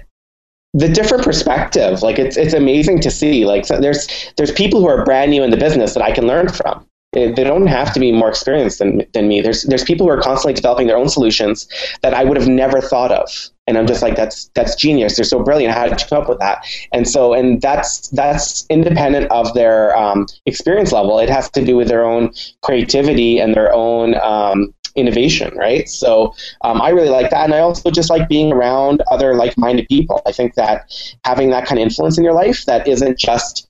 [0.75, 4.87] the different perspective like it's it's amazing to see like so there's there's people who
[4.87, 6.85] are brand new in the business that I can learn from.
[7.13, 9.39] They don't have to be more experienced than, than me.
[9.39, 11.65] There's there's people who are constantly developing their own solutions
[12.01, 13.29] that I would have never thought of.
[13.67, 15.15] And I'm just like that's that's genius.
[15.15, 15.73] They're so brilliant.
[15.73, 16.65] How did you come up with that?
[16.91, 21.17] And so and that's that's independent of their um, experience level.
[21.19, 22.33] It has to do with their own
[22.63, 25.89] creativity and their own um, innovation, right?
[25.89, 27.43] So um, I really like that.
[27.45, 30.21] And I also just like being around other like minded people.
[30.25, 30.91] I think that
[31.23, 33.67] having that kind of influence in your life that isn't just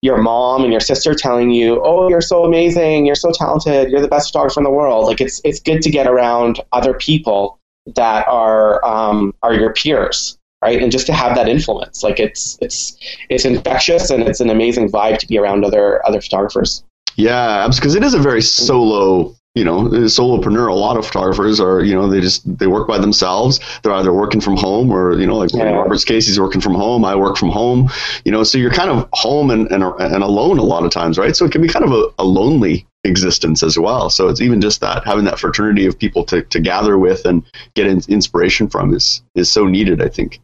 [0.00, 4.00] your mom and your sister telling you, "Oh, you're so amazing, you're so talented, you're
[4.00, 7.58] the best photographer in the world." Like it's it's good to get around other people
[7.96, 10.80] that are um, are your peers right?
[10.80, 12.96] And just to have that influence, like it's it's
[13.28, 16.84] it's infectious and it's an amazing vibe to be around other other photographers.
[17.16, 21.84] Yeah, because it is a very solo you know, solopreneur, a lot of photographers are,
[21.84, 23.60] you know, they just they work by themselves.
[23.82, 25.64] They're either working from home or, you know, like yeah.
[25.72, 27.04] Robert's case, he's working from home.
[27.04, 27.90] I work from home.
[28.24, 31.18] You know, so you're kind of home and and, and alone a lot of times,
[31.18, 31.36] right?
[31.36, 34.08] So it can be kind of a, a lonely existence as well.
[34.08, 37.44] So it's even just that having that fraternity of people to, to gather with and
[37.74, 40.00] get in, inspiration from is is so needed.
[40.00, 40.40] I think.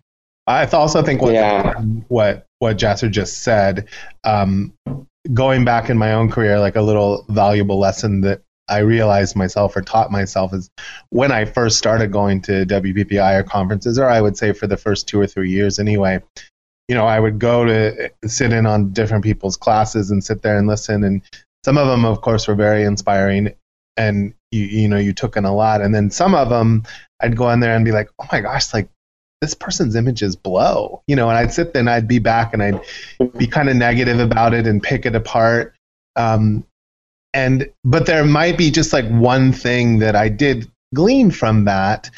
[0.47, 1.73] I also think what yeah.
[2.09, 3.88] what what Jasser just said,
[4.25, 4.75] um,
[5.33, 9.76] going back in my own career, like a little valuable lesson that I realized myself
[9.76, 10.70] or taught myself is
[11.11, 14.76] when I first started going to WPPI or conferences, or I would say for the
[14.76, 16.20] first two or three years anyway.
[16.88, 20.57] You know, I would go to sit in on different people's classes and sit there
[20.57, 21.04] and listen.
[21.04, 21.22] And
[21.64, 23.54] some of them, of course, were very inspiring,
[23.96, 25.83] and you you know you took in a lot.
[25.83, 26.85] And then some of them,
[27.20, 28.88] I'd go in there and be like, oh my gosh, like
[29.42, 31.28] this person's images blow, you know.
[31.28, 32.81] And I'd sit there and I'd be back and I'd
[33.37, 35.74] be kind of negative about it and pick it apart.
[36.16, 36.64] Um,
[37.35, 42.11] and but there might be just like one thing that I did glean from that.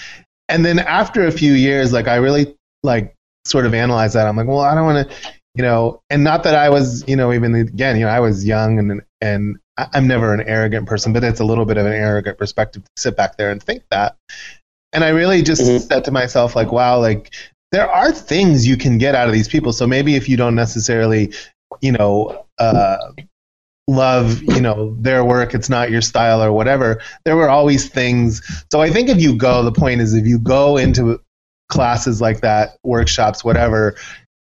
[0.48, 4.26] And then after a few years, like I really like sort of analyzed that.
[4.26, 7.16] I'm like, well, I don't want to, you know, and not that I was, you
[7.16, 9.58] know, even again, you know, I was young and and
[9.92, 12.90] I'm never an arrogant person, but it's a little bit of an arrogant perspective to
[12.96, 14.16] sit back there and think that.
[14.92, 15.78] And I really just mm-hmm.
[15.78, 17.32] said to myself, like, wow, like
[17.72, 19.72] there are things you can get out of these people.
[19.72, 21.32] So maybe if you don't necessarily,
[21.80, 22.96] you know, uh,
[23.90, 27.00] love you know their work it's not your style or whatever.
[27.24, 28.42] There were always things.
[28.70, 31.20] So i think if you go the point is if you go into
[31.68, 33.94] classes like that workshops whatever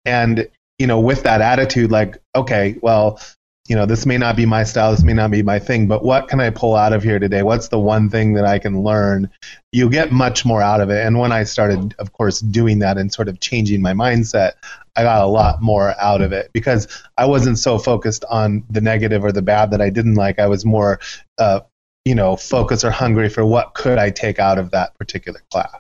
[0.05, 3.21] and you know with that attitude like okay well
[3.69, 6.03] you know, this may not be my style, this may not be my thing, but
[6.03, 7.43] what can I pull out of here today?
[7.43, 9.31] What's the one thing that I can learn?
[9.73, 11.05] You get much more out of it.
[11.05, 14.53] And when I started, of course, doing that and sort of changing my mindset,
[14.97, 18.81] I got a lot more out of it because I wasn't so focused on the
[18.81, 20.39] negative or the bad that I didn't like.
[20.39, 20.99] I was more,
[21.37, 21.61] uh,
[22.07, 25.79] you know, focused or hungry for what could I take out of that particular class.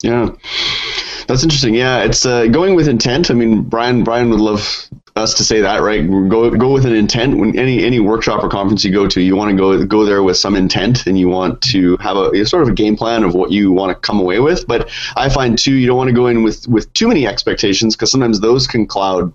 [0.00, 0.30] Yeah.
[1.26, 1.74] That's interesting.
[1.74, 3.30] Yeah, it's uh, going with intent.
[3.30, 6.06] I mean, Brian Brian would love us to say that, right?
[6.06, 7.38] Go go with an intent.
[7.38, 10.22] When any any workshop or conference you go to, you want to go go there
[10.22, 13.34] with some intent, and you want to have a sort of a game plan of
[13.34, 14.66] what you want to come away with.
[14.66, 17.94] But I find too, you don't want to go in with with too many expectations
[17.96, 19.32] because sometimes those can cloud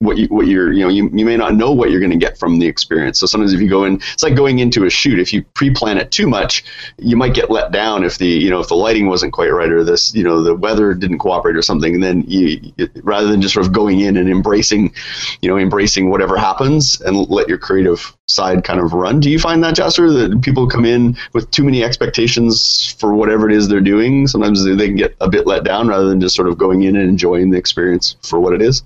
[0.00, 2.18] what you what you're you know you, you may not know what you're going to
[2.18, 3.18] get from the experience.
[3.18, 5.18] So sometimes if you go in it's like going into a shoot.
[5.18, 6.64] If you pre-plan it too much
[6.98, 9.70] you might get let down if the you know if the lighting wasn't quite right
[9.70, 11.94] or this you know the weather didn't cooperate or something.
[11.94, 14.92] And then you, rather than just sort of going in and embracing
[15.40, 19.38] you know embracing whatever happens and let your creative side kind of run do you
[19.38, 23.68] find that Jasser that people come in with too many expectations for whatever it is
[23.68, 24.26] they're doing?
[24.26, 26.96] Sometimes they can get a bit let down rather than just sort of going in
[26.96, 28.82] and enjoying the experience for what it is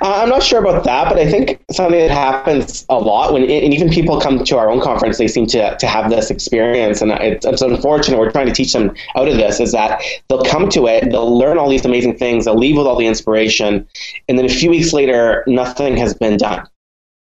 [0.00, 3.42] uh, I'm not sure about that, but I think something that happens a lot when,
[3.42, 7.02] and even people come to our own conference, they seem to, to have this experience,
[7.02, 8.18] and it's, it's unfortunate.
[8.18, 9.60] We're trying to teach them out of this.
[9.60, 12.86] Is that they'll come to it, they'll learn all these amazing things, they'll leave with
[12.86, 13.86] all the inspiration,
[14.28, 16.66] and then a few weeks later, nothing has been done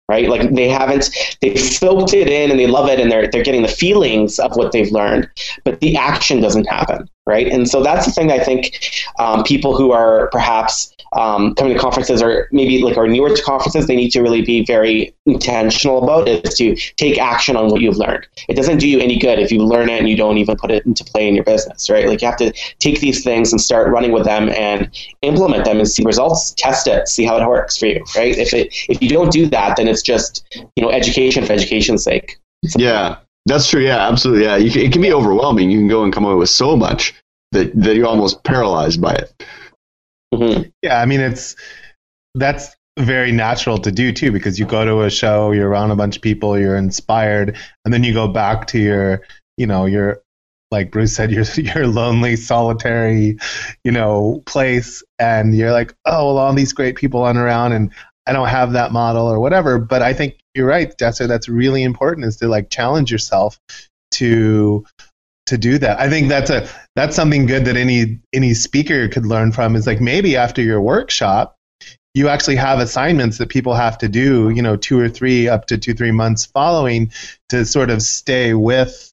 [0.09, 0.29] right?
[0.29, 1.11] Like they haven't
[1.41, 4.57] they soaked it in and they love it and they're they're getting the feelings of
[4.57, 5.29] what they've learned,
[5.65, 7.47] but the action doesn't happen, right?
[7.47, 8.79] And so that's the thing I think
[9.19, 13.43] um, people who are perhaps um, coming to conferences or maybe like are newer to
[13.43, 17.81] conferences, they need to really be very intentional about is to take action on what
[17.81, 18.27] you've learned.
[18.49, 20.71] It doesn't do you any good if you learn it and you don't even put
[20.71, 22.09] it into play in your business, right?
[22.09, 24.91] Like you have to take these things and start running with them and
[25.23, 28.37] implement them and see results, test it, see how it works for you, right?
[28.37, 30.45] If it if you don't do that, then it's just
[30.77, 32.39] you know education for education's sake.
[32.77, 33.83] Yeah, that's true.
[33.83, 34.45] Yeah, absolutely.
[34.45, 35.71] Yeah, can, it can be overwhelming.
[35.71, 37.15] You can go and come away with so much
[37.53, 39.45] that that you're almost paralyzed by it.
[40.35, 40.69] Mm-hmm.
[40.83, 41.57] Yeah, I mean it's
[42.35, 45.97] that's very natural to do too because you go to a show, you're around a
[45.97, 49.23] bunch of people, you're inspired, and then you go back to your,
[49.57, 50.23] you know, your
[50.71, 53.39] like Bruce said, your your lonely, solitary,
[53.85, 57.91] you know, place, and you're like, oh, well, all these great people run around, and
[58.27, 59.79] I don't have that model or whatever.
[59.79, 61.29] But I think you're right, Jasser.
[61.29, 63.61] That's really important is to like challenge yourself
[64.13, 64.85] to
[65.47, 66.01] to do that.
[66.01, 69.87] I think that's a that's something good that any any speaker could learn from is
[69.87, 71.59] like maybe after your workshop
[72.15, 75.67] you actually have assignments that people have to do, you know, two or three up
[75.67, 77.13] to two three months following
[77.49, 79.13] to sort of stay with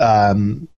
[0.00, 0.68] um,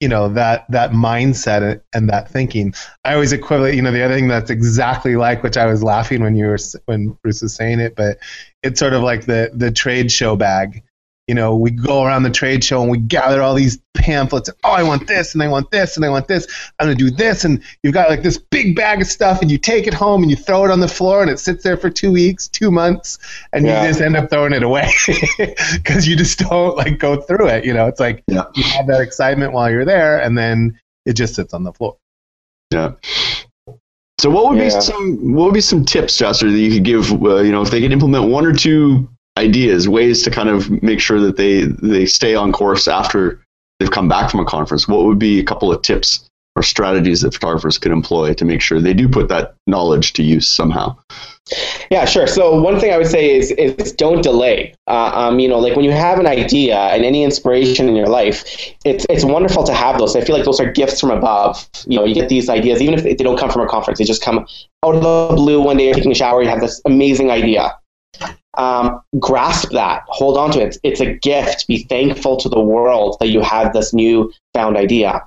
[0.00, 2.74] you know that that mindset and that thinking.
[3.04, 6.22] I always equivalent, you know, the other thing that's exactly like which I was laughing
[6.22, 8.18] when you were when Bruce was saying it, but
[8.62, 10.82] it's sort of like the the trade show bag
[11.26, 14.48] you know, we go around the trade show and we gather all these pamphlets.
[14.62, 16.46] Oh, I want this and I want this and I want this.
[16.78, 17.44] I'm going to do this.
[17.44, 20.30] And you've got like this big bag of stuff and you take it home and
[20.30, 23.18] you throw it on the floor and it sits there for two weeks, two months,
[23.52, 23.82] and yeah.
[23.82, 24.88] you just end up throwing it away
[25.74, 27.64] because you just don't like go through it.
[27.64, 28.44] You know, it's like yeah.
[28.54, 31.96] you have that excitement while you're there and then it just sits on the floor.
[32.72, 32.92] Yeah.
[34.18, 34.64] So what would yeah.
[34.64, 37.12] be some what would be some tips, Jasser, that you could give?
[37.12, 40.82] Uh, you know, if they could implement one or two ideas, ways to kind of
[40.82, 43.42] make sure that they they stay on course after
[43.78, 44.88] they've come back from a conference.
[44.88, 48.62] What would be a couple of tips or strategies that photographers could employ to make
[48.62, 50.96] sure they do put that knowledge to use somehow?
[51.90, 52.26] Yeah, sure.
[52.26, 54.74] So one thing I would say is is don't delay.
[54.88, 58.08] Uh, um, you know, like when you have an idea and any inspiration in your
[58.08, 58.44] life,
[58.84, 60.16] it's it's wonderful to have those.
[60.16, 61.68] I feel like those are gifts from above.
[61.86, 64.04] You know, you get these ideas even if they don't come from a conference, they
[64.04, 64.46] just come
[64.84, 65.84] out of the blue one day.
[65.84, 67.78] You're taking a shower, you have this amazing idea.
[68.56, 70.78] Um, grasp that, hold on to it.
[70.82, 71.66] It's a gift.
[71.66, 75.22] Be thankful to the world that you have this new found idea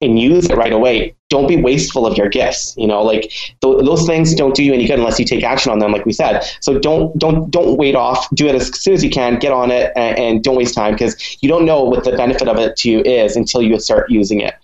[0.00, 1.14] and use it right away.
[1.30, 2.74] Don't be wasteful of your gifts.
[2.76, 3.22] You know, like
[3.62, 6.04] th- those things don't do you any good unless you take action on them, like
[6.06, 6.44] we said.
[6.60, 8.28] So don't don't don't wait off.
[8.34, 9.38] Do it as soon as you can.
[9.38, 12.48] Get on it and, and don't waste time because you don't know what the benefit
[12.48, 14.54] of it to you is until you start using it.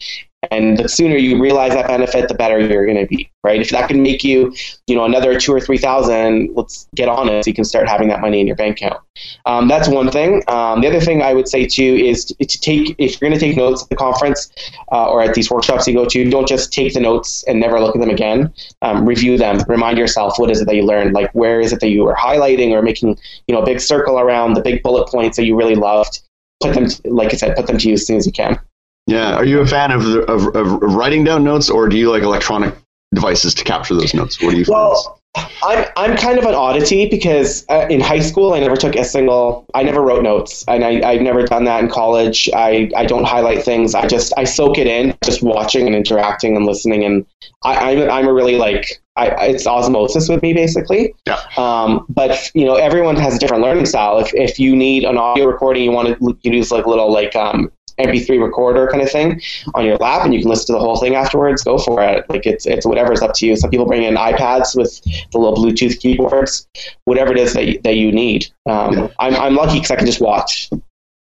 [0.50, 3.60] And the sooner you realize that benefit, the better you're going to be, right?
[3.60, 4.54] If that can make you,
[4.86, 7.86] you know, another two or three thousand, let's get on it so you can start
[7.86, 9.02] having that money in your bank account.
[9.44, 10.42] Um, that's one thing.
[10.48, 13.38] Um, the other thing I would say too is to, to take, if you're going
[13.38, 14.50] to take notes at the conference
[14.90, 17.78] uh, or at these workshops you go to, don't just take the notes and never
[17.78, 18.50] look at them again.
[18.80, 19.60] Um, review them.
[19.68, 21.12] Remind yourself what is it that you learned.
[21.12, 24.18] Like where is it that you were highlighting or making, you know, a big circle
[24.18, 26.22] around the big bullet points that you really loved.
[26.62, 28.58] Put them, like I said, put them to use as soon as you can.
[29.06, 29.34] Yeah.
[29.34, 32.74] Are you a fan of, of, of writing down notes, or do you like electronic
[33.14, 34.40] devices to capture those notes?
[34.40, 35.20] What do you well,
[35.62, 39.04] I'm I'm kind of an oddity because uh, in high school I never took a
[39.04, 39.66] single.
[39.74, 42.50] I never wrote notes, and I I've never done that in college.
[42.54, 43.94] I I don't highlight things.
[43.94, 47.04] I just I soak it in, just watching and interacting and listening.
[47.04, 47.26] And
[47.62, 51.14] I, I'm I'm a really like I, it's osmosis with me basically.
[51.26, 51.40] Yeah.
[51.56, 54.18] Um, but you know everyone has a different learning style.
[54.18, 57.70] If if you need an audio recording, you want to use like little like um
[58.04, 59.40] MP3 recorder kind of thing
[59.74, 61.62] on your lap, and you can listen to the whole thing afterwards.
[61.62, 62.24] Go for it.
[62.28, 63.56] Like it's it's whatever's up to you.
[63.56, 66.66] Some people bring in iPads with the little Bluetooth keyboards.
[67.04, 68.46] Whatever it is that you, that you need.
[68.68, 69.08] Um, yeah.
[69.18, 70.70] I'm I'm lucky because I can just watch.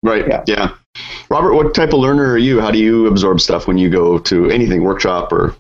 [0.03, 0.27] Right.
[0.29, 0.45] Yeah.
[0.47, 0.75] yeah.
[1.31, 2.61] Robert, what type of learner are you?
[2.61, 5.57] How do you absorb stuff when you go to anything workshop or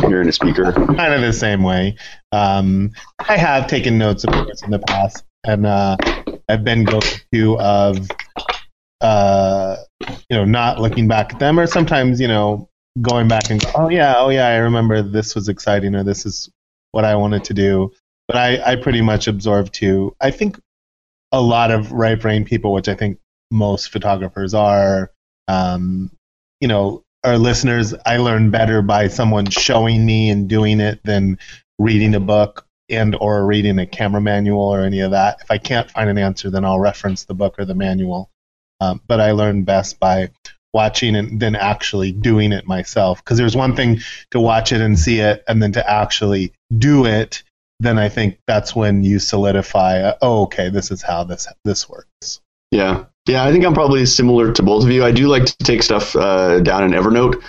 [0.00, 0.72] hearing a speaker?
[0.72, 1.96] Kind of the same way.
[2.32, 5.96] Um, I have taken notes of course in the past, and uh,
[6.48, 8.08] I've been go-to of
[9.00, 9.76] uh,
[10.28, 12.68] you know, not looking back at them, or sometimes, you know,
[13.00, 16.26] going back and go, oh yeah, oh yeah, I remember this was exciting, or this
[16.26, 16.50] is
[16.92, 17.92] what I wanted to do.
[18.26, 20.14] But I, I pretty much absorb too.
[20.20, 20.60] I think
[21.32, 23.18] a lot of right brain people, which I think
[23.50, 25.12] most photographers are,
[25.46, 26.10] um,
[26.60, 31.38] you know, our listeners, I learn better by someone showing me and doing it than
[31.78, 35.38] reading a book and or reading a camera manual or any of that.
[35.42, 38.30] If I can't find an answer, then I'll reference the book or the manual.
[38.80, 40.30] Um, but I learn best by
[40.72, 43.22] watching and then actually doing it myself.
[43.24, 47.06] Because there's one thing to watch it and see it, and then to actually do
[47.06, 47.42] it.
[47.80, 50.00] Then I think that's when you solidify.
[50.00, 52.40] Uh, oh, okay, this is how this this works.
[52.70, 53.44] Yeah, yeah.
[53.44, 55.04] I think I'm probably similar to both of you.
[55.04, 57.42] I do like to take stuff uh, down in Evernote.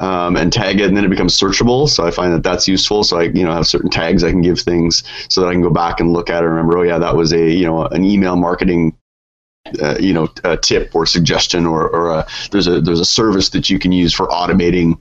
[0.00, 1.88] Um, and tag it, and then it becomes searchable.
[1.88, 3.04] So I find that that's useful.
[3.04, 5.62] So I, you know, have certain tags I can give things so that I can
[5.62, 7.86] go back and look at it and remember, oh yeah, that was a, you know,
[7.86, 8.98] an email marketing
[9.80, 13.50] uh, you know a tip or suggestion or, or a, there's a there's a service
[13.50, 14.98] that you can use for automating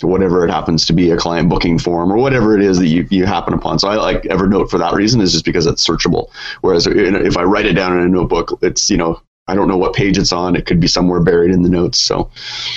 [0.00, 3.06] whatever it happens to be a client booking form or whatever it is that you,
[3.10, 3.78] you happen upon.
[3.78, 6.30] So i like evernote for that reason is just because it's searchable.
[6.60, 9.76] Whereas if i write it down in a notebook it's you know i don't know
[9.76, 10.56] what page it's on.
[10.56, 11.98] It could be somewhere buried in the notes.
[11.98, 12.30] So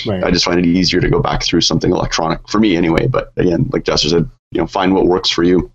[0.06, 0.24] right.
[0.24, 3.08] i just find it easier to go back through something electronic for me anyway.
[3.08, 5.72] But again like Jasser said you know find what works for you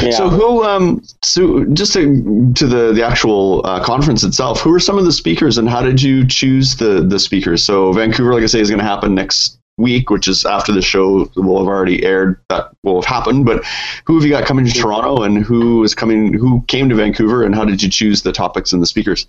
[0.00, 0.10] yeah.
[0.10, 4.80] So who, um, so just to, to the the actual uh, conference itself, who are
[4.80, 7.64] some of the speakers, and how did you choose the the speakers?
[7.64, 10.82] So Vancouver, like I say, is going to happen next week, which is after the
[10.82, 12.40] show will have already aired.
[12.48, 13.44] That will have happened.
[13.44, 13.64] But
[14.06, 16.32] who have you got coming to Toronto, and who is coming?
[16.32, 19.26] Who came to Vancouver, and how did you choose the topics and the speakers?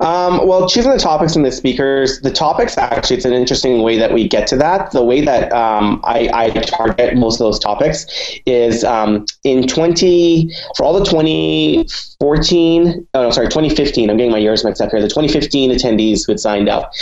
[0.00, 3.98] Um, well, choosing the topics and the speakers, the topics actually, it's an interesting way
[3.98, 4.90] that we get to that.
[4.92, 8.06] The way that um, I, I, target most of those topics
[8.46, 14.38] is um, in 20, for all the 2014, oh no, sorry, 2015, I'm getting my
[14.38, 16.92] years mixed up here, the 2015 attendees who had signed up,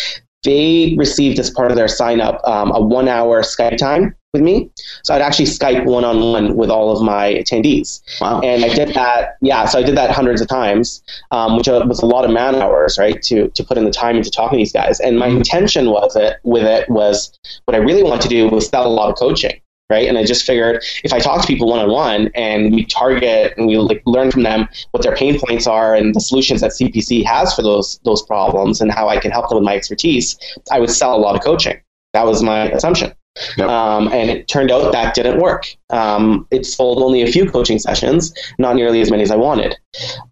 [0.42, 4.42] they received as part of their sign up um, a one hour Skype time with
[4.42, 4.70] me.
[5.04, 8.02] So I'd actually Skype one on one with all of my attendees.
[8.20, 8.40] Wow.
[8.40, 12.02] And I did that, yeah, so I did that hundreds of times, um, which was
[12.02, 14.60] a lot of man hours, right, to, to put in the time into talking to
[14.60, 15.00] these guys.
[15.00, 18.68] And my intention was it with it was what I really wanted to do was
[18.68, 19.60] sell a lot of coaching.
[19.90, 20.06] Right.
[20.06, 23.54] And I just figured if I talk to people one on one and we target
[23.56, 26.72] and we like learn from them what their pain points are and the solutions that
[26.72, 30.38] CPC has for those those problems and how I can help them with my expertise,
[30.70, 31.80] I would sell a lot of coaching.
[32.12, 33.14] That was my assumption.
[33.56, 33.68] Yep.
[33.68, 35.76] Um, and it turned out that didn't work.
[35.90, 39.76] Um, it sold only a few coaching sessions, not nearly as many as I wanted.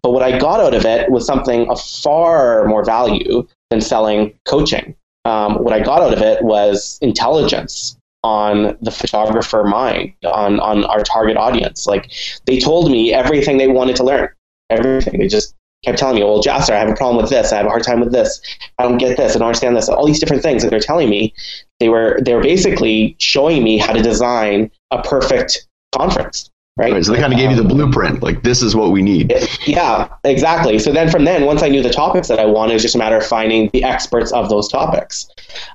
[0.01, 4.37] But what I got out of it was something of far more value than selling
[4.45, 4.95] coaching.
[5.25, 10.85] Um, what I got out of it was intelligence on the photographer mind, on, on
[10.85, 11.85] our target audience.
[11.85, 12.11] Like
[12.45, 14.29] they told me everything they wanted to learn,
[14.69, 15.19] everything.
[15.19, 15.53] They just
[15.87, 17.51] kept telling me, well, Jasser, I have a problem with this.
[17.51, 18.41] I have a hard time with this.
[18.77, 19.35] I don't get this.
[19.35, 19.89] I don't understand this.
[19.89, 21.33] All these different things that they're telling me,
[21.79, 26.49] they were they were basically showing me how to design a perfect conference.
[26.77, 26.93] Right?
[26.93, 27.03] right.
[27.03, 28.21] So they kind of gave you the blueprint.
[28.21, 29.33] Like this is what we need.
[29.65, 30.77] Yeah, exactly.
[30.77, 32.95] So then from then, once I knew the topics that I wanted, it was just
[32.95, 35.27] a matter of finding the experts of those topics.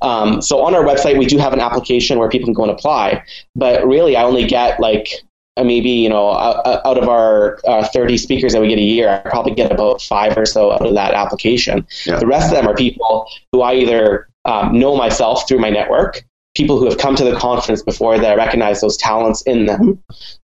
[0.02, 2.70] Um, so on our website, we do have an application where people can go and
[2.70, 3.24] apply.
[3.56, 5.22] But really, I only get like
[5.58, 9.28] maybe you know out of our uh, 30 speakers that we get a year i
[9.28, 12.18] probably get about five or so out of that application yeah.
[12.18, 16.24] the rest of them are people who i either um, know myself through my network
[16.54, 20.02] people who have come to the conference before that i recognize those talents in them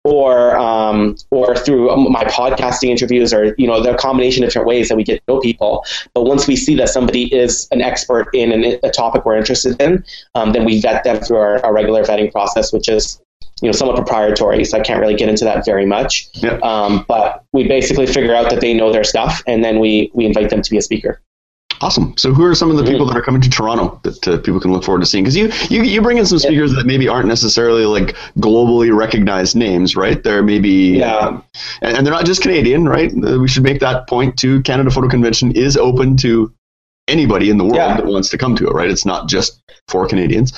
[0.04, 4.90] or um, or through my podcasting interviews or you know the combination of different ways
[4.90, 8.28] that we get to know people but once we see that somebody is an expert
[8.34, 10.04] in an, a topic we're interested in
[10.36, 13.22] um, then we vet them through our, our regular vetting process which is
[13.62, 16.30] you know somewhat proprietary, so I can't really get into that very much.
[16.34, 16.62] Yep.
[16.64, 20.26] Um, but we basically figure out that they know their stuff, and then we we
[20.26, 21.22] invite them to be a speaker.
[21.82, 22.16] Awesome.
[22.16, 24.60] So, who are some of the people that are coming to Toronto that uh, people
[24.60, 25.24] can look forward to seeing?
[25.24, 26.78] Because you, you you bring in some speakers yeah.
[26.78, 30.22] that maybe aren't necessarily like globally recognized names, right?
[30.22, 31.44] They're maybe yeah, um,
[31.82, 33.12] and, and, they're not just Canadian, right?
[33.12, 34.62] Uh, we should make that point too.
[34.62, 36.54] Canada Photo Convention is open to
[37.12, 37.98] anybody in the world yeah.
[37.98, 38.90] that wants to come to it, right?
[38.90, 40.54] It's not just for Canadians.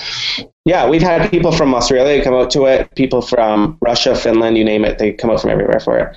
[0.65, 4.63] Yeah, we've had people from Australia come out to it, people from Russia, Finland, you
[4.63, 6.15] name it, they come out from everywhere for it.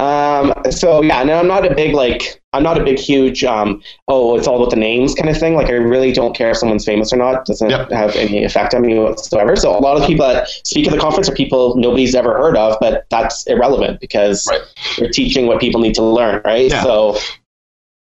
[0.00, 3.82] Um, so yeah, and I'm not a big like I'm not a big huge um,
[4.08, 5.54] oh it's all about the names kind of thing.
[5.54, 7.40] Like I really don't care if someone's famous or not.
[7.40, 7.90] It doesn't yep.
[7.90, 9.56] have any effect on me whatsoever.
[9.56, 12.32] So a lot of the people that speak at the conference are people nobody's ever
[12.32, 14.62] heard of, but that's irrelevant because right.
[14.98, 16.70] they're teaching what people need to learn, right?
[16.70, 16.82] Yeah.
[16.82, 17.18] So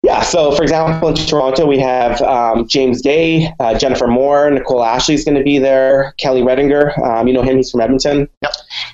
[0.04, 4.84] yeah, so for example, in Toronto, we have um, James Day, uh, Jennifer Moore, Nicole
[4.84, 8.28] Ashley is going to be there, Kelly Redinger, um, you know him, he's from Edmonton.
[8.42, 8.52] Yep.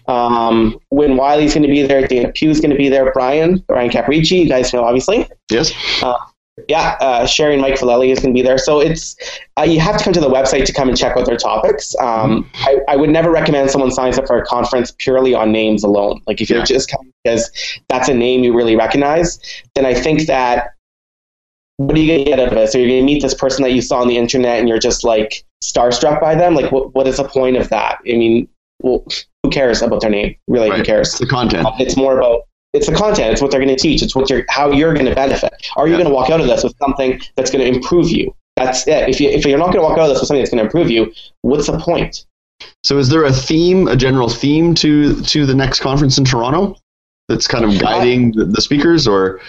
[0.07, 3.89] Um, Win Wiley's going to be there, Dana Pugh's going to be there, Brian, Brian
[3.89, 5.29] Caprici, you guys know obviously.
[5.49, 5.73] Yes.
[6.03, 6.17] Uh,
[6.67, 8.57] yeah, uh, Sherry and Mike Vallely is going to be there.
[8.57, 9.15] So it's
[9.57, 11.95] uh, you have to come to the website to come and check out their topics.
[11.99, 15.83] Um, I, I, would never recommend someone signs up for a conference purely on names
[15.83, 16.21] alone.
[16.25, 17.51] Like if you're just coming because
[17.89, 19.39] that's a name you really recognize,
[19.75, 20.73] then I think that
[21.77, 22.71] what are you going to get out of it?
[22.71, 24.79] So you're going to meet this person that you saw on the internet and you're
[24.79, 26.55] just like starstruck by them.
[26.55, 27.99] Like, what, what is the point of that?
[28.07, 28.47] I mean,
[28.81, 29.05] well,
[29.43, 30.35] who cares about their name?
[30.47, 30.79] Really, right.
[30.79, 31.09] who cares?
[31.09, 31.65] It's the content.
[31.65, 32.41] Uh, it's more about
[32.73, 33.31] it's the content.
[33.31, 34.01] It's what they're going to teach.
[34.01, 35.53] It's what you're, how you're going to benefit.
[35.75, 35.99] Are you yeah.
[35.99, 38.35] going to walk out of this with something that's going to improve you?
[38.55, 39.07] That's it.
[39.07, 40.59] If, you, if you're not going to walk out of this with something that's going
[40.59, 41.13] to improve you,
[41.43, 42.25] what's the point?
[42.83, 46.75] So, is there a theme, a general theme to to the next conference in Toronto
[47.27, 49.39] that's kind of guiding the, the speakers, or?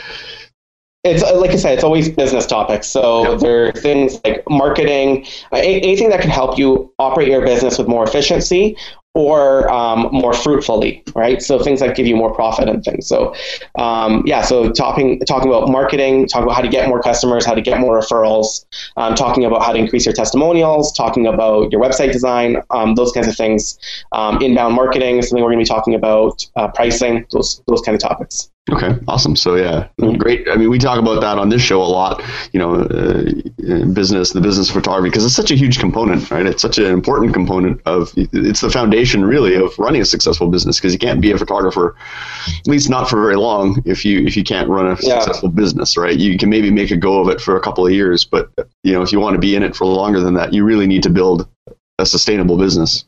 [1.04, 2.88] It's uh, like I said, it's always business topics.
[2.88, 7.86] So there are things like marketing, anything that can help you operate your business with
[7.86, 8.76] more efficiency
[9.14, 11.40] or um, more fruitfully, right?
[11.42, 13.06] So things that give you more profit and things.
[13.06, 13.34] So
[13.76, 17.54] um, yeah, so talking talking about marketing, talking about how to get more customers, how
[17.54, 21.80] to get more referrals, um, talking about how to increase your testimonials, talking about your
[21.80, 23.78] website design, um, those kinds of things.
[24.12, 26.44] Um, inbound marketing is something we're going to be talking about.
[26.56, 28.50] Uh, pricing, those those kind of topics.
[28.70, 29.34] Okay, awesome.
[29.34, 29.88] So yeah,
[30.18, 30.46] great.
[30.48, 32.22] I mean, we talk about that on this show a lot.
[32.52, 36.44] You know, uh, business, the business of photography, because it's such a huge component, right?
[36.44, 38.12] It's such an important component of.
[38.16, 40.78] It's the foundation, really, of running a successful business.
[40.78, 41.96] Because you can't be a photographer,
[42.46, 45.20] at least not for very long, if you if you can't run a yeah.
[45.20, 46.16] successful business, right?
[46.16, 48.50] You can maybe make a go of it for a couple of years, but
[48.82, 50.86] you know, if you want to be in it for longer than that, you really
[50.86, 51.48] need to build
[51.98, 53.04] a sustainable business.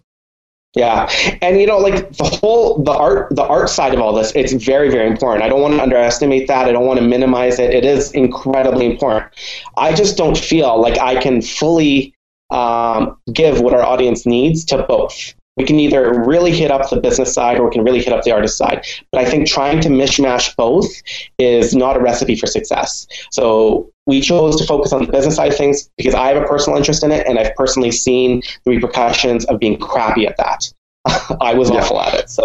[0.75, 1.11] Yeah,
[1.43, 4.53] and you know, like the whole the art the art side of all this, it's
[4.53, 5.43] very very important.
[5.43, 6.69] I don't want to underestimate that.
[6.69, 7.75] I don't want to minimize it.
[7.75, 9.33] It is incredibly important.
[9.77, 12.15] I just don't feel like I can fully
[12.51, 15.35] um, give what our audience needs to both.
[15.57, 18.23] We can either really hit up the business side or we can really hit up
[18.23, 18.87] the artist side.
[19.11, 20.87] But I think trying to mishmash both
[21.39, 23.07] is not a recipe for success.
[23.33, 26.47] So we chose to focus on the business side of things because I have a
[26.47, 30.71] personal interest in it, and I've personally seen the repercussions of being crappy at that.
[31.41, 31.77] I was yeah.
[31.77, 32.45] awful at it, so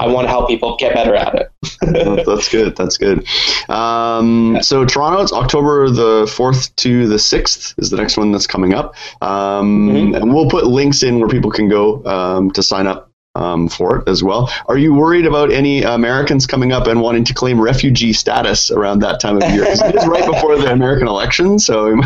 [0.00, 2.24] I want to help people get better at it.
[2.26, 2.74] that's good.
[2.74, 3.26] That's good.
[3.68, 8.46] Um, so Toronto, it's October the fourth to the sixth is the next one that's
[8.46, 10.14] coming up, um, mm-hmm.
[10.14, 13.98] and we'll put links in where people can go um, to sign up um, for
[13.98, 14.52] it as well.
[14.66, 19.00] Are you worried about any Americans coming up and wanting to claim refugee status around
[19.00, 19.64] that time of year?
[19.64, 22.00] it is right before the American election, so.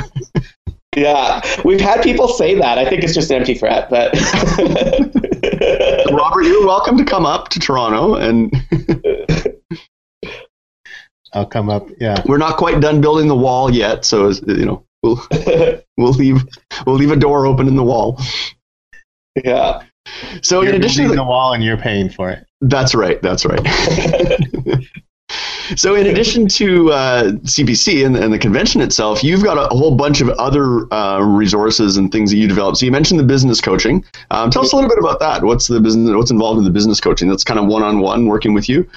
[0.97, 2.79] yeah, we've had people say that.
[2.79, 4.12] I think it's just an empty threat, but.
[6.12, 8.53] Robert, you're welcome to come up to Toronto and.
[11.33, 11.89] I'll come up.
[12.01, 15.20] Yeah, we're not quite done building the wall yet, so you know we'll
[15.99, 16.43] we'll leave
[16.87, 18.18] we'll leave a door open in the wall.
[19.45, 19.83] Yeah.
[20.42, 22.46] So you're in addition to the, wall, and you're paying for it.
[22.61, 23.20] That's right.
[23.22, 23.61] That's right.
[25.76, 29.76] so in addition to uh, CPC and, and, the convention itself, you've got a, a
[29.76, 32.76] whole bunch of other uh, resources and things that you develop.
[32.76, 34.04] So you mentioned the business coaching.
[34.30, 35.42] Um, tell us a little bit about that.
[35.42, 36.14] What's the business?
[36.14, 37.28] What's involved in the business coaching?
[37.28, 38.88] That's kind of one-on-one working with you.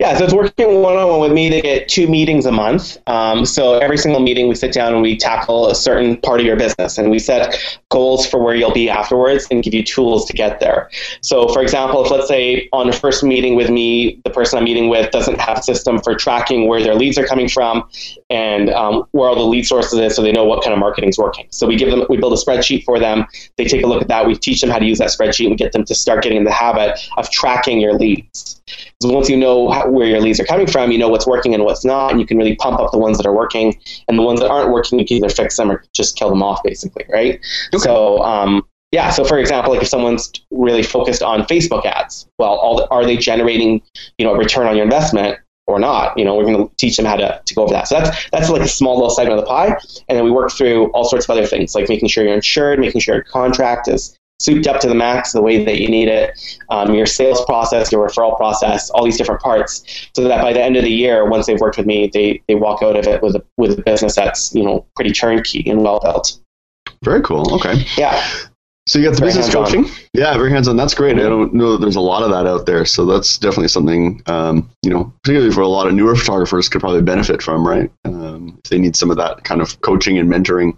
[0.00, 2.98] Yeah, so it's working one on one with me to get two meetings a month.
[3.06, 6.46] Um, so every single meeting, we sit down and we tackle a certain part of
[6.46, 7.56] your business, and we set
[7.90, 10.90] goals for where you'll be afterwards and give you tools to get there.
[11.20, 14.64] So, for example, if let's say on the first meeting with me, the person I'm
[14.64, 17.88] meeting with doesn't have a system for tracking where their leads are coming from
[18.28, 21.10] and um, where all the lead sources is, so they know what kind of marketing
[21.10, 21.46] is working.
[21.50, 23.26] So we give them, we build a spreadsheet for them.
[23.56, 24.26] They take a look at that.
[24.26, 26.44] We teach them how to use that spreadsheet and get them to start getting in
[26.44, 28.60] the habit of tracking your leads.
[29.02, 31.54] So once you know how, where your leads are coming from, you know what's working
[31.54, 34.18] and what's not, and you can really pump up the ones that are working, and
[34.18, 36.62] the ones that aren't working, you can either fix them or just kill them off,
[36.62, 37.40] basically, right?
[37.74, 37.82] Okay.
[37.82, 39.10] So, um, yeah.
[39.10, 43.16] So, for example, like if someone's really focused on Facebook ads, well, the, are they
[43.16, 43.80] generating,
[44.18, 45.38] you know, a return on your investment?
[45.66, 47.86] Or not, you know, we're going to teach them how to, to go over that.
[47.86, 49.68] So that's that's like a small little segment of the pie,
[50.08, 52.80] and then we work through all sorts of other things, like making sure you're insured,
[52.80, 56.08] making sure your contract is souped up to the max the way that you need
[56.08, 60.52] it, um, your sales process, your referral process, all these different parts, so that by
[60.52, 63.06] the end of the year, once they've worked with me, they, they walk out of
[63.06, 66.40] it with a, with a business that's you know pretty turnkey and well built.
[67.04, 67.54] Very cool.
[67.54, 67.84] Okay.
[67.96, 68.26] Yeah.
[68.86, 69.86] So you got the very business coaching.
[70.14, 70.76] Yeah, very hands on.
[70.76, 71.16] That's great.
[71.16, 74.20] I don't know that there's a lot of that out there, so that's definitely something
[74.26, 77.90] um, you know, particularly for a lot of newer photographers, could probably benefit from, right?
[78.04, 80.76] Um, if they need some of that kind of coaching and mentoring.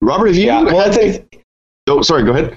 [0.00, 0.46] Robert, have you?
[0.46, 1.24] Yeah, well, a,
[1.86, 2.24] Oh, sorry.
[2.24, 2.56] Go ahead.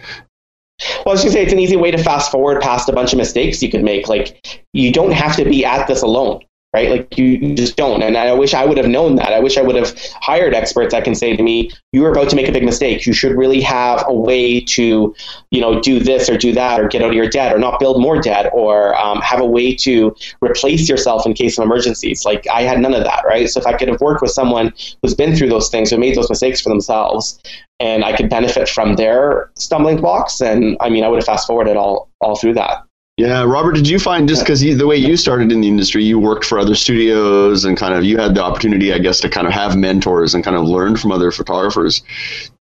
[0.97, 2.93] Well, I was going to say it's an easy way to fast forward past a
[2.93, 4.07] bunch of mistakes you could make.
[4.07, 6.41] Like you don't have to be at this alone
[6.73, 6.89] right?
[6.89, 8.03] Like you just don't.
[8.03, 9.33] And I wish I would have known that.
[9.33, 12.29] I wish I would have hired experts that can say to me, you are about
[12.29, 13.05] to make a big mistake.
[13.05, 15.15] You should really have a way to,
[15.51, 17.79] you know, do this or do that or get out of your debt or not
[17.79, 22.25] build more debt or um, have a way to replace yourself in case of emergencies.
[22.25, 23.49] Like I had none of that, right?
[23.49, 26.15] So if I could have worked with someone who's been through those things, who made
[26.15, 27.41] those mistakes for themselves,
[27.79, 31.47] and I could benefit from their stumbling blocks, and I mean, I would have fast
[31.47, 32.86] forwarded all all through that.
[33.17, 36.19] Yeah, Robert, did you find just because the way you started in the industry, you
[36.19, 39.47] worked for other studios and kind of you had the opportunity, I guess, to kind
[39.47, 42.03] of have mentors and kind of learn from other photographers.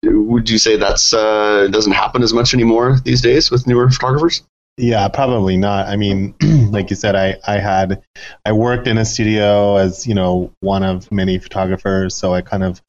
[0.03, 4.43] Would you say that's uh, doesn't happen as much anymore these days with newer photographers?
[4.77, 5.87] Yeah, probably not.
[5.87, 6.35] I mean,
[6.71, 8.03] like you said, I, I had
[8.45, 12.63] I worked in a studio as you know one of many photographers, so I kind
[12.63, 12.79] of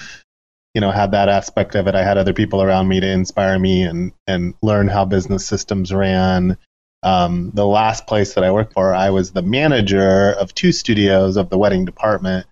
[0.75, 1.95] you know had that aspect of it.
[1.95, 5.95] I had other people around me to inspire me and and learn how business systems
[5.95, 6.59] ran
[7.05, 11.37] um, the last place that I worked for, I was the manager of two studios
[11.37, 12.47] of the wedding department.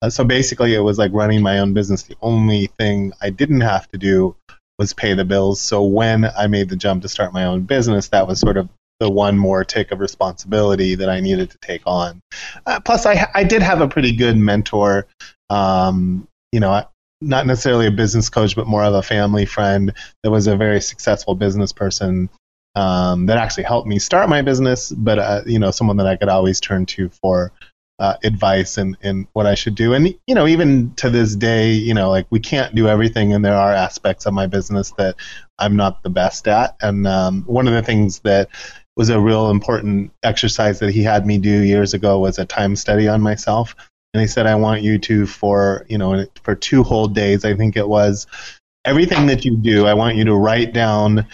[0.00, 2.04] Uh, so basically, it was like running my own business.
[2.04, 4.34] The only thing I didn't have to do
[4.78, 5.60] was pay the bills.
[5.60, 8.70] So when I made the jump to start my own business, that was sort of
[8.98, 12.20] the one more tick of responsibility that I needed to take on.
[12.64, 15.06] Uh, plus, I, I did have a pretty good mentor.
[15.50, 16.82] Um, you know,
[17.20, 19.92] not necessarily a business coach, but more of a family friend
[20.22, 22.30] that was a very successful business person
[22.78, 26.16] um, that actually helped me start my business, but uh, you know, someone that I
[26.16, 27.50] could always turn to for
[27.98, 29.94] uh, advice and, and what I should do.
[29.94, 33.44] And you know, even to this day, you know, like we can't do everything, and
[33.44, 35.16] there are aspects of my business that
[35.58, 36.76] I'm not the best at.
[36.80, 38.48] And um, one of the things that
[38.96, 42.76] was a real important exercise that he had me do years ago was a time
[42.76, 43.74] study on myself.
[44.14, 47.54] And he said, I want you to, for you know, for two whole days, I
[47.54, 48.28] think it was,
[48.84, 51.26] everything that you do, I want you to write down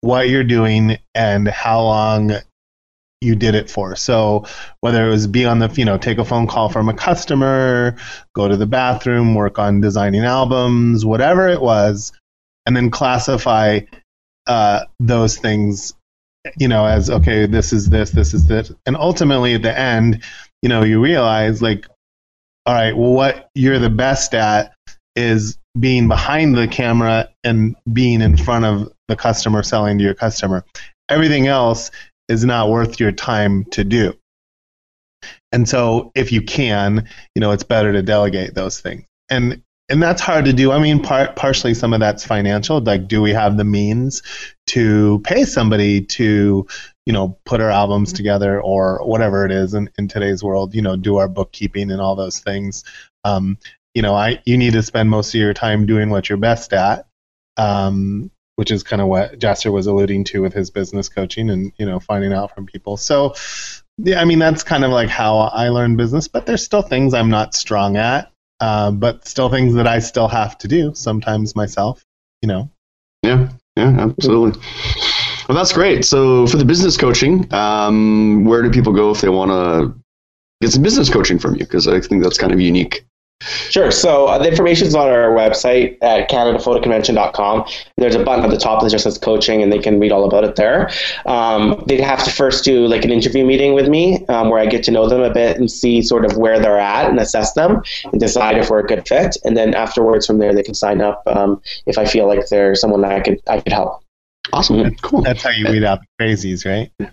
[0.00, 2.32] what you're doing and how long
[3.20, 3.96] you did it for.
[3.96, 4.46] So
[4.80, 7.96] whether it was be on the, you know, take a phone call from a customer,
[8.34, 12.12] go to the bathroom, work on designing albums, whatever it was,
[12.64, 13.80] and then classify
[14.46, 15.94] uh, those things,
[16.58, 20.22] you know, as okay, this is this, this is this, and ultimately at the end,
[20.62, 21.86] you know, you realize like
[22.66, 24.74] all right, well, what you're the best at
[25.16, 30.14] is being behind the camera and being in front of the customer selling to your
[30.14, 30.64] customer.
[31.10, 31.90] Everything else
[32.28, 34.16] is not worth your time to do.
[35.52, 39.04] And so if you can, you know, it's better to delegate those things.
[39.28, 40.70] And and that's hard to do.
[40.70, 42.80] I mean, part, partially some of that's financial.
[42.80, 44.22] Like, do we have the means
[44.68, 46.64] to pay somebody to,
[47.06, 50.82] you know, put our albums together or whatever it is in, in today's world, you
[50.82, 52.84] know, do our bookkeeping and all those things.
[53.24, 53.58] Um,
[53.92, 56.72] you know, I you need to spend most of your time doing what you're best
[56.72, 57.08] at,
[57.56, 58.30] um,
[58.60, 61.86] which is kind of what Jasser was alluding to with his business coaching and you
[61.86, 62.98] know finding out from people.
[62.98, 63.34] So,
[63.96, 67.14] yeah, I mean that's kind of like how I learn business, but there's still things
[67.14, 68.30] I'm not strong at,
[68.60, 72.04] uh, but still things that I still have to do sometimes myself.
[72.42, 72.70] You know.
[73.22, 73.48] Yeah.
[73.76, 73.96] Yeah.
[73.98, 74.60] Absolutely.
[75.48, 76.04] Well, that's great.
[76.04, 79.98] So for the business coaching, um, where do people go if they want to
[80.60, 81.60] get some business coaching from you?
[81.60, 83.06] Because I think that's kind of unique.
[83.42, 83.90] Sure.
[83.90, 87.64] So uh, the information is on our website at canadaphotoconvention.com.
[87.96, 90.26] There's a button at the top that just says coaching, and they can read all
[90.26, 90.90] about it there.
[91.24, 94.66] Um, they'd have to first do like an interview meeting with me um, where I
[94.66, 97.54] get to know them a bit and see sort of where they're at and assess
[97.54, 99.38] them and decide if we're a good fit.
[99.44, 102.74] And then afterwards, from there, they can sign up um, if I feel like they're
[102.74, 104.02] someone that I could I could help.
[104.52, 104.94] Awesome.
[104.96, 105.22] Cool.
[105.22, 107.10] That's how you weed out the crazies, right?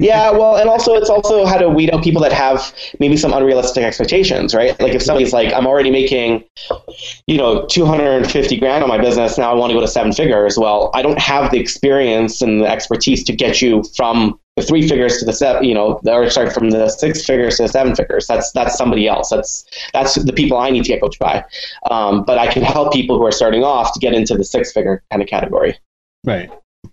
[0.00, 3.32] Yeah, well, and also it's also how to weed out people that have maybe some
[3.32, 4.78] unrealistic expectations, right?
[4.80, 6.44] Like if somebody's like, I'm already making,
[7.26, 10.58] you know, 250 grand on my business, now I want to go to seven figures.
[10.58, 14.86] Well, I don't have the experience and the expertise to get you from the three
[14.86, 17.94] figures to the seven, you know, or sorry, from the six figures to the seven
[17.94, 18.26] figures.
[18.26, 19.30] That's that's somebody else.
[19.30, 21.44] That's that's the people I need to get coached by.
[21.90, 24.72] Um, but I can help people who are starting off to get into the six
[24.72, 25.78] figure kind of category.
[26.24, 26.50] Right.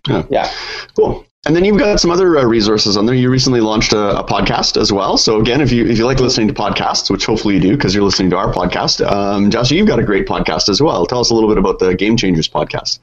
[0.07, 0.25] Yeah.
[0.29, 0.51] Yeah.
[0.95, 1.25] Cool.
[1.45, 3.13] And then you've got some other uh, resources on there.
[3.13, 5.15] You recently launched a, a, podcast as well.
[5.15, 7.93] So again, if you if you like listening to podcasts, which hopefully you do because
[7.93, 11.05] you're listening to our podcast, um, Josh, you've got a great podcast as well.
[11.05, 12.99] Tell us a little bit about the Game Changers podcast.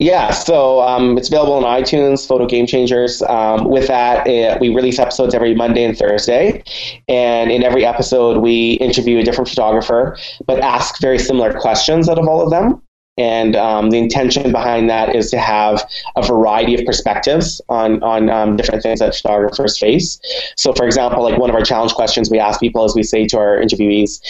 [0.00, 3.22] Yeah, so um, it's available on iTunes, Photo Game Changers.
[3.22, 6.64] Um, with that, it, we release episodes every Monday and Thursday.
[7.06, 10.16] And in every episode, we interview a different photographer,
[10.46, 12.82] but ask very similar questions out of all of them.
[13.20, 18.30] And um, the intention behind that is to have a variety of perspectives on, on
[18.30, 20.18] um, different things that photographers face.
[20.56, 23.26] So, for example, like one of our challenge questions we ask people is we say
[23.26, 24.22] to our interviewees,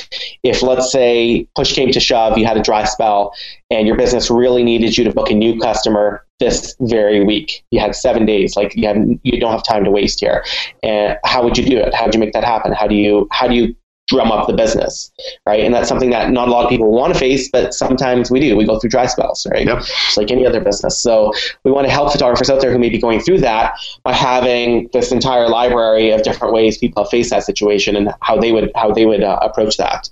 [0.43, 3.33] if let's say push came to shove, you had a dry spell,
[3.71, 7.65] and your business really needed you to book a new customer this very week.
[7.71, 10.45] You had seven days, like you have you don't have time to waste here.
[10.83, 11.95] And how would you do it?
[11.95, 12.73] How would you make that happen?
[12.73, 13.77] How do you how do you
[14.11, 15.11] drum up the business,
[15.47, 15.65] right?
[15.65, 18.41] And that's something that not a lot of people want to face, but sometimes we
[18.41, 18.57] do.
[18.57, 19.65] We go through dry spells, right?
[19.65, 19.79] Yep.
[19.79, 20.99] Just like any other business.
[20.99, 21.33] So
[21.65, 24.91] we want to help photographers out there who may be going through that by having
[24.93, 28.73] this entire library of different ways people have faced that situation and how they would
[28.75, 30.11] how they would uh, approach that.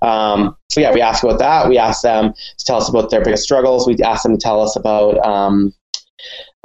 [0.00, 1.68] Um, so yeah, we ask about that.
[1.68, 3.86] We ask them to tell us about their biggest struggles.
[3.86, 5.74] We ask them to tell us about um,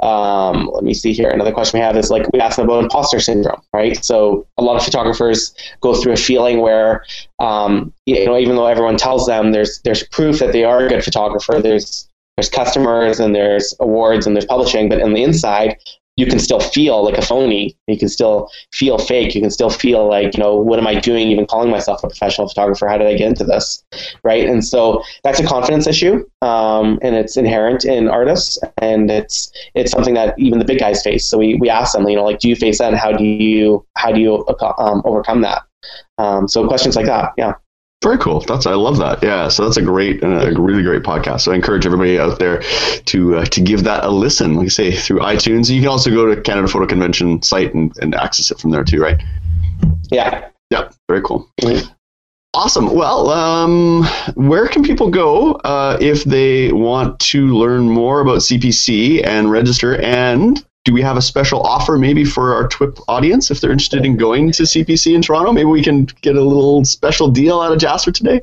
[0.01, 1.29] um, let me see here.
[1.29, 4.03] Another question we have is like we asked about imposter syndrome, right?
[4.03, 7.05] So a lot of photographers go through a feeling where,
[7.39, 10.89] um, you know, even though everyone tells them there's there's proof that they are a
[10.89, 15.77] good photographer, there's there's customers and there's awards and there's publishing, but on the inside,
[16.17, 17.75] you can still feel like a phony.
[17.87, 19.35] You can still feel fake.
[19.35, 22.07] You can still feel like, you know, what am I doing even calling myself a
[22.07, 22.87] professional photographer?
[22.87, 23.83] How did I get into this?
[24.23, 24.47] Right.
[24.47, 26.25] And so that's a confidence issue.
[26.41, 28.57] Um, and it's inherent in artists.
[28.77, 31.27] And it's it's something that even the big guys face.
[31.27, 32.89] So we, we ask them, you know, like, do you face that?
[32.89, 34.45] And how do you how do you
[34.77, 35.63] um, overcome that?
[36.17, 37.33] Um, so questions like that.
[37.37, 37.55] Yeah.
[38.03, 38.41] Very cool.
[38.41, 39.23] That's I love that.
[39.23, 39.47] Yeah.
[39.47, 41.41] So that's a great, a really great podcast.
[41.41, 44.55] So I encourage everybody out there to uh, to give that a listen.
[44.55, 45.69] Like I say, through iTunes.
[45.69, 48.83] You can also go to Canada Photo Convention site and, and access it from there
[48.83, 49.21] too, right?
[50.11, 50.49] Yeah.
[50.69, 50.89] Yeah.
[51.07, 51.49] Very cool.
[51.61, 51.91] Mm-hmm.
[52.53, 52.95] Awesome.
[52.95, 59.25] Well, um, where can people go uh, if they want to learn more about CPC
[59.27, 63.59] and register and do we have a special offer maybe for our TWIP audience if
[63.59, 65.51] they're interested in going to CPC in Toronto?
[65.51, 68.41] Maybe we can get a little special deal out of Jasser today.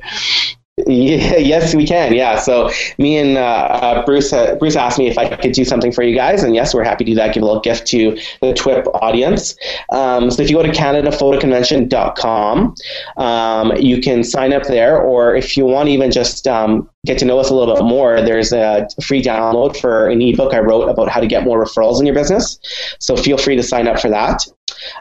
[0.87, 2.15] Yes, we can.
[2.15, 2.39] Yeah.
[2.39, 5.91] So me and uh, uh, Bruce, uh, Bruce asked me if I could do something
[5.91, 7.31] for you guys, and yes, we're happy to do that.
[7.33, 9.55] Give a little gift to the TWIP audience.
[9.91, 12.75] Um, so if you go to CanadaPhotoConvention.com,
[13.17, 17.25] um, you can sign up there, or if you want even just um, get to
[17.25, 20.87] know us a little bit more, there's a free download for an ebook I wrote
[20.87, 22.59] about how to get more referrals in your business.
[22.99, 24.45] So feel free to sign up for that.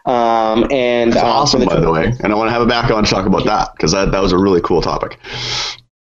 [0.05, 2.13] Um, and That's uh, awesome, the, by the way.
[2.23, 4.21] And I want to have a back on to talk about that because that, that
[4.21, 5.19] was a really cool topic.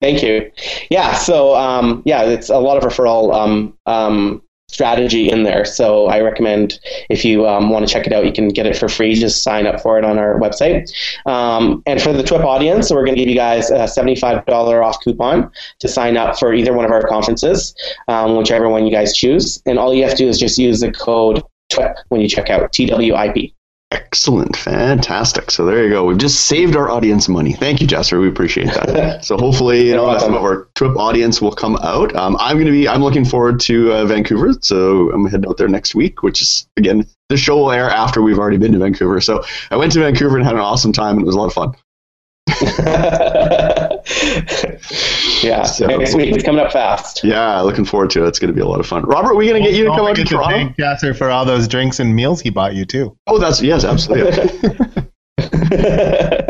[0.00, 0.50] Thank you.
[0.90, 1.14] Yeah.
[1.14, 4.42] So um, yeah, it's a lot of referral um, um,
[4.72, 5.64] strategy in there.
[5.64, 8.76] So I recommend if you um, want to check it out, you can get it
[8.76, 9.14] for free.
[9.14, 10.90] Just sign up for it on our website.
[11.26, 14.98] Um, and for the TWIP audience, we're going to give you guys a $75 off
[15.04, 15.50] coupon
[15.80, 17.74] to sign up for either one of our conferences,
[18.08, 19.62] um, whichever one you guys choose.
[19.66, 22.50] And all you have to do is just use the code TWIP when you check
[22.50, 23.54] out, TWIP.
[23.92, 24.56] Excellent.
[24.56, 25.50] Fantastic.
[25.50, 26.06] So there you go.
[26.06, 27.52] We've just saved our audience money.
[27.52, 28.18] Thank you, Jasser.
[28.18, 29.22] We appreciate that.
[29.24, 32.16] so hopefully, you know, some of our TWIP audience will come out.
[32.16, 34.54] Um, I'm going to be, I'm looking forward to uh, Vancouver.
[34.62, 38.22] So I'm heading out there next week, which is, again, the show will air after
[38.22, 39.20] we've already been to Vancouver.
[39.20, 41.46] So I went to Vancouver and had an awesome time and it was a lot
[41.46, 41.74] of fun.
[45.42, 47.24] Yeah, so, next week is coming up fast.
[47.24, 48.28] Yeah, looking forward to it.
[48.28, 49.04] It's going to be a lot of fun.
[49.04, 50.56] Robert, are we going to get you to come out to Toronto?
[50.56, 53.16] Thank Jasser for all those drinks and meals he bought you too.
[53.26, 54.50] Oh, that's yes, absolutely.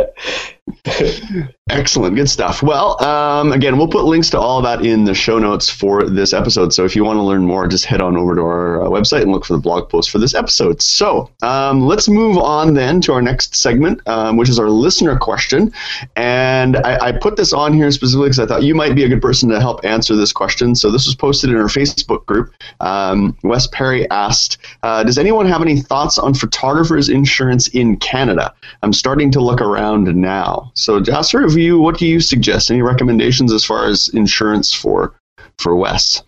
[1.73, 2.63] Excellent, good stuff.
[2.63, 6.35] Well, um, again, we'll put links to all that in the show notes for this
[6.35, 6.75] episode.
[6.75, 9.23] So if you want to learn more, just head on over to our uh, website
[9.23, 10.83] and look for the blog post for this episode.
[10.83, 15.17] So um, let's move on then to our next segment, um, which is our listener
[15.17, 15.73] question.
[16.15, 19.09] And I, I put this on here specifically because I thought you might be a
[19.09, 20.75] good person to help answer this question.
[20.75, 22.53] So this was posted in our Facebook group.
[22.81, 28.53] Um, Wes Perry asked, uh, "Does anyone have any thoughts on photographers insurance in Canada?
[28.83, 32.71] I'm starting to look around now." So, Jasser, have you, what do you suggest?
[32.71, 35.15] Any recommendations as far as insurance for
[35.59, 36.23] for Wes?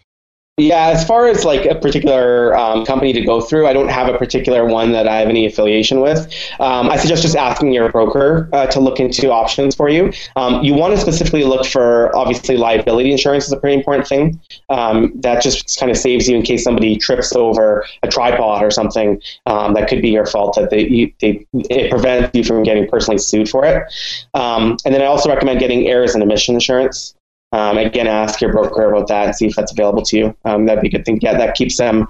[0.56, 4.06] Yeah, as far as like a particular um, company to go through, I don't have
[4.06, 6.32] a particular one that I have any affiliation with.
[6.60, 10.12] Um, I suggest just asking your broker uh, to look into options for you.
[10.36, 14.40] Um, you want to specifically look for obviously liability insurance is a pretty important thing.
[14.68, 18.70] Um, that just kind of saves you in case somebody trips over a tripod or
[18.70, 20.54] something um, that could be your fault.
[20.54, 23.92] That they, they it prevents you from getting personally sued for it.
[24.34, 27.16] Um, and then I also recommend getting errors and omission insurance.
[27.54, 30.36] Um, again, ask your broker about that and see if that's available to you.
[30.44, 31.20] Um, that'd be a good thing.
[31.22, 32.08] Yeah, that keeps them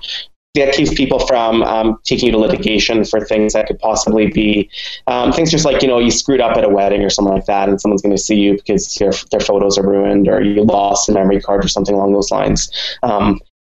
[0.55, 4.71] that keeps people from um, taking you to litigation for things that could possibly be
[5.09, 7.47] um, things just like you know you screwed up at a wedding or something like
[7.47, 10.63] that, and someone's going to see you because your their photos are ruined or you
[10.63, 12.71] lost a memory card or something along those lines.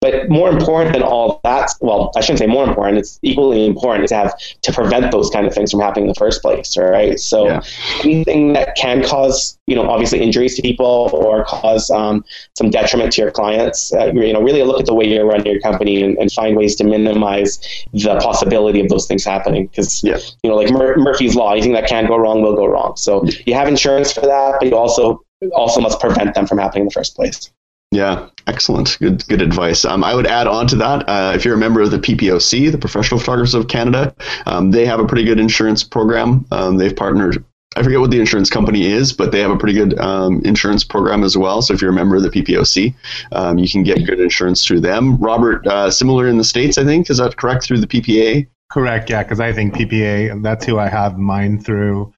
[0.02, 2.98] But more important than all that, well, I shouldn't say more important.
[2.98, 6.16] It's equally important to have to prevent those kind of things from happening in the
[6.16, 6.76] first place.
[6.76, 7.20] Right.
[7.20, 7.62] So yeah.
[8.04, 12.26] anything that can cause, you know, obviously injuries to people or cause um,
[12.58, 15.46] some detriment to your clients, uh, you know, really look at the way you're running
[15.46, 17.60] your company and, and, find ways to minimize
[17.94, 19.68] the possibility of those things happening.
[19.68, 20.18] Because yeah.
[20.42, 22.96] you know, like Mur- Murphy's law, anything that can go wrong will go wrong.
[22.96, 25.24] So you have insurance for that, but you also
[25.54, 27.52] also must prevent them from happening in the first place.
[27.92, 28.98] Yeah, excellent.
[29.00, 29.84] Good, good advice.
[29.84, 31.10] Um, I would add on to that.
[31.10, 34.16] Uh, if you're a member of the PPOC, the Professional Photographers of Canada,
[34.46, 36.46] um, they have a pretty good insurance program.
[36.52, 37.44] Um, they've partnered.
[37.76, 40.86] I forget what the insurance company is, but they have a pretty good um, insurance
[40.86, 41.62] program as well.
[41.62, 42.94] So if you're a member of the PPOC,
[43.34, 45.18] um, you can get good insurance through them.
[45.18, 47.10] Robert, uh, similar in the states, I think.
[47.10, 48.48] Is that correct through the PPA?
[48.72, 49.10] Correct.
[49.10, 50.42] Yeah, because I think PPA.
[50.42, 52.14] That's who I have mine through.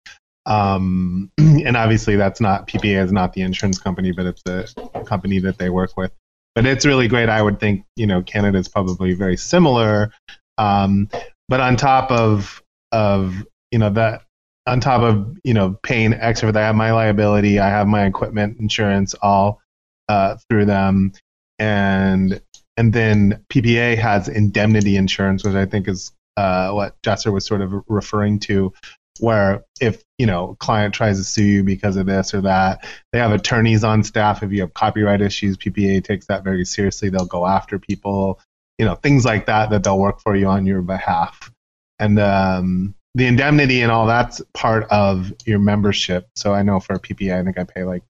[0.46, 5.40] Um, and obviously, that's not PPA is not the insurance company, but it's a company
[5.40, 6.12] that they work with.
[6.56, 7.30] But it's really great.
[7.30, 10.12] I would think you know Canada is probably very similar.
[10.58, 11.10] Um,
[11.50, 14.24] but on top of of you know that
[14.68, 17.88] on top of you know paying extra for that, I have my liability, I have
[17.88, 19.62] my equipment insurance all
[20.10, 21.14] uh, through them,
[21.60, 22.42] and
[22.78, 27.62] and then PPA has indemnity insurance, which I think is uh, what Jasser was sort
[27.62, 28.74] of referring to,
[29.20, 33.20] where if you know client tries to sue you because of this or that they
[33.20, 34.44] have attorneys on staff.
[34.44, 37.10] If you have copyright issues ppa takes that very seriously.
[37.10, 38.40] They'll go after people
[38.78, 41.52] you know things like that that they'll work for you on your behalf.
[42.00, 46.28] And um, the indemnity and all that's part of your membership.
[46.36, 48.04] So i know for ppa i think i pay like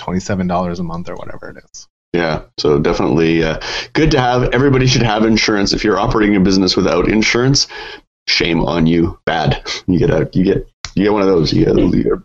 [0.00, 1.86] $27 a month or whatever it is.
[2.12, 3.60] Yeah, so definitely uh,
[3.92, 4.52] good to have.
[4.52, 5.72] Everybody should have insurance.
[5.72, 7.68] If you're operating a business without insurance,
[8.30, 9.18] shame on you.
[9.26, 9.62] Bad.
[9.86, 11.52] You get a you get you get one of those.
[11.52, 11.76] You get,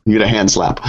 [0.06, 0.86] you get a hand slap.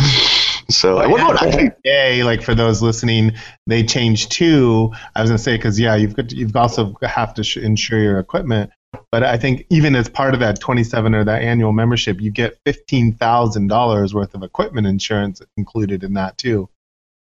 [0.69, 1.71] So what actually?
[1.85, 3.33] Yeah, like for those listening,
[3.67, 4.93] they changed too.
[5.15, 8.19] I was gonna say because yeah, you've got you've also have to sh- insure your
[8.19, 8.71] equipment.
[9.13, 12.59] But I think even as part of that 27 or that annual membership, you get
[12.65, 16.69] $15,000 worth of equipment insurance included in that too.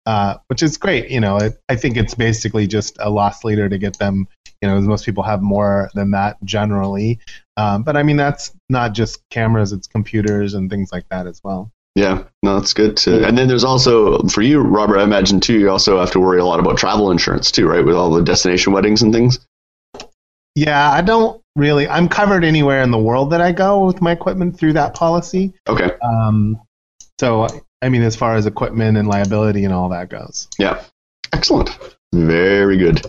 [0.06, 1.10] Uh, which is great.
[1.10, 4.26] You know, it, I think it's basically just a loss leader to get them.
[4.62, 7.20] You know, most people have more than that generally.
[7.58, 11.40] Um, but I mean, that's not just cameras; it's computers and things like that as
[11.42, 11.72] well.
[11.96, 12.96] Yeah, no, that's good.
[12.98, 14.98] To, and then there's also for you, Robert.
[14.98, 15.58] I imagine too.
[15.58, 17.84] You also have to worry a lot about travel insurance too, right?
[17.84, 19.40] With all the destination weddings and things.
[20.54, 21.88] Yeah, I don't really.
[21.88, 25.52] I'm covered anywhere in the world that I go with my equipment through that policy.
[25.68, 25.90] Okay.
[26.00, 26.60] Um,
[27.18, 27.48] so
[27.82, 30.46] I mean, as far as equipment and liability and all that goes.
[30.58, 30.82] Yeah.
[31.32, 31.76] Excellent.
[32.12, 33.04] Very good.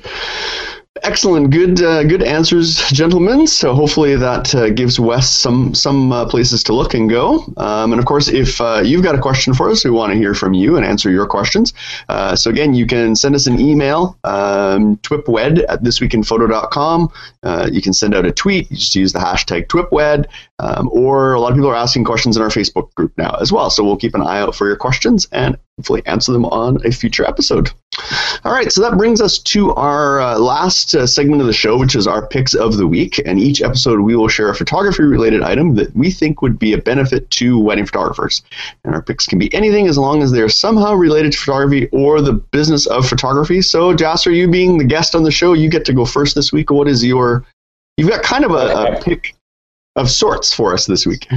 [1.04, 3.48] Excellent, good, uh, good answers, gentlemen.
[3.48, 7.46] So hopefully that uh, gives Wes some some uh, places to look and go.
[7.58, 10.18] Um, and of course, if uh, you've got a question for us, we want to
[10.18, 11.74] hear from you and answer your questions.
[12.10, 17.12] Uh, so again, you can send us an email, um, twipwed at thisweekinphoto.com.
[17.44, 18.70] Uh, you can send out a tweet.
[18.70, 20.26] You just use the hashtag twipwed.
[20.60, 23.52] Um, or a lot of people are asking questions in our Facebook group now as
[23.52, 23.70] well.
[23.70, 26.92] So we'll keep an eye out for your questions and hopefully answer them on a
[26.92, 27.72] future episode.
[28.44, 31.78] All right, so that brings us to our uh, last uh, segment of the show,
[31.78, 33.22] which is our picks of the week.
[33.26, 36.74] And each episode, we will share a photography related item that we think would be
[36.74, 38.42] a benefit to wedding photographers.
[38.84, 42.22] And our picks can be anything as long as they're somehow related to photography or
[42.22, 43.62] the business of photography.
[43.62, 46.52] So, Jasser, you being the guest on the show, you get to go first this
[46.52, 46.70] week.
[46.70, 47.46] What is your.
[47.98, 49.36] You've got kind of a, a pick
[50.00, 51.28] of sorts for us this week.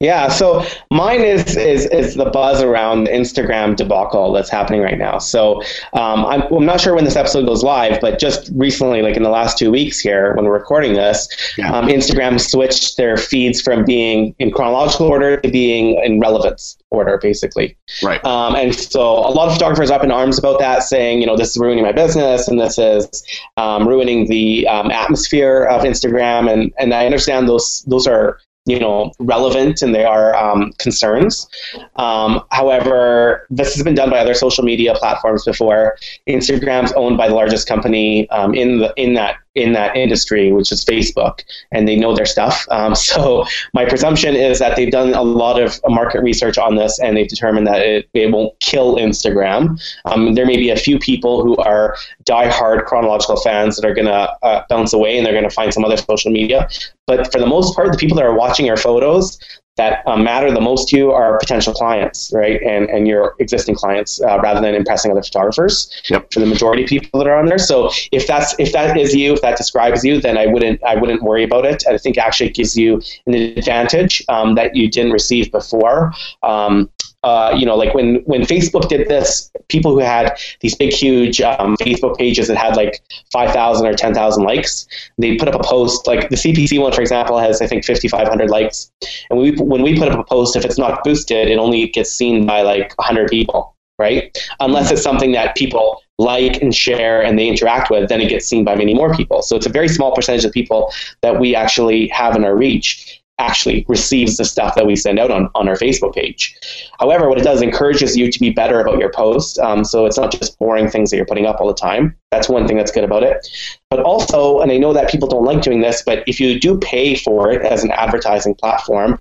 [0.00, 4.96] Yeah, so mine is is is the buzz around the Instagram debacle that's happening right
[4.96, 5.18] now.
[5.18, 5.60] So
[5.92, 9.24] um, I'm, I'm not sure when this episode goes live, but just recently, like in
[9.24, 11.26] the last two weeks here, when we're recording this,
[11.58, 11.72] yeah.
[11.72, 17.18] um, Instagram switched their feeds from being in chronological order to being in relevance order,
[17.20, 17.76] basically.
[18.00, 18.24] Right.
[18.24, 21.36] Um, and so a lot of photographers up in arms about that, saying, you know,
[21.36, 23.24] this is ruining my business and this is
[23.56, 26.48] um, ruining the um, atmosphere of Instagram.
[26.48, 28.38] And and I understand those those are
[28.68, 31.48] you know relevant and they are um, concerns.
[31.96, 35.96] Um, however, this has been done by other social media platforms before.
[36.28, 40.72] Instagram's owned by the largest company um, in the in that in that industry, which
[40.72, 41.42] is Facebook,
[41.72, 42.66] and they know their stuff.
[42.70, 43.44] Um, so
[43.74, 47.28] my presumption is that they've done a lot of market research on this, and they've
[47.28, 49.80] determined that it, it won't kill Instagram.
[50.04, 54.06] Um, there may be a few people who are die-hard chronological fans that are going
[54.06, 56.68] to uh, bounce away, and they're going to find some other social media.
[57.06, 59.38] But for the most part, the people that are watching your photos,
[59.78, 62.60] that um, matter the most to you are potential clients, right?
[62.62, 65.90] And and your existing clients, uh, rather than impressing other photographers.
[66.10, 66.32] Yep.
[66.32, 67.58] For the majority of people that are on there.
[67.58, 70.96] So if that's if that is you, if that describes you, then I wouldn't I
[70.96, 71.84] wouldn't worry about it.
[71.88, 76.12] I think actually it gives you an advantage um, that you didn't receive before.
[76.42, 76.90] Um,
[77.24, 81.40] uh, you know, like when when Facebook did this, people who had these big, huge
[81.40, 83.02] um, Facebook pages that had like
[83.32, 84.86] five thousand or ten thousand likes,
[85.18, 86.06] they put up a post.
[86.06, 88.92] Like the CPC one, for example, has I think fifty five hundred likes,
[89.30, 92.12] and we when we put up a post, if it's not boosted, it only gets
[92.12, 94.36] seen by like hundred people, right?
[94.60, 98.46] Unless it's something that people like and share and they interact with, then it gets
[98.46, 99.42] seen by many more people.
[99.42, 100.92] So it's a very small percentage of people
[101.22, 105.30] that we actually have in our reach actually receives the stuff that we send out
[105.30, 106.56] on, on our Facebook page.
[106.98, 109.58] However, what it does encourages you to be better about your post.
[109.58, 112.16] Um, so it's not just boring things that you're putting up all the time.
[112.30, 113.46] That's one thing that's good about it.
[113.90, 116.78] But also, and I know that people don't like doing this, but if you do
[116.78, 119.18] pay for it as an advertising platform,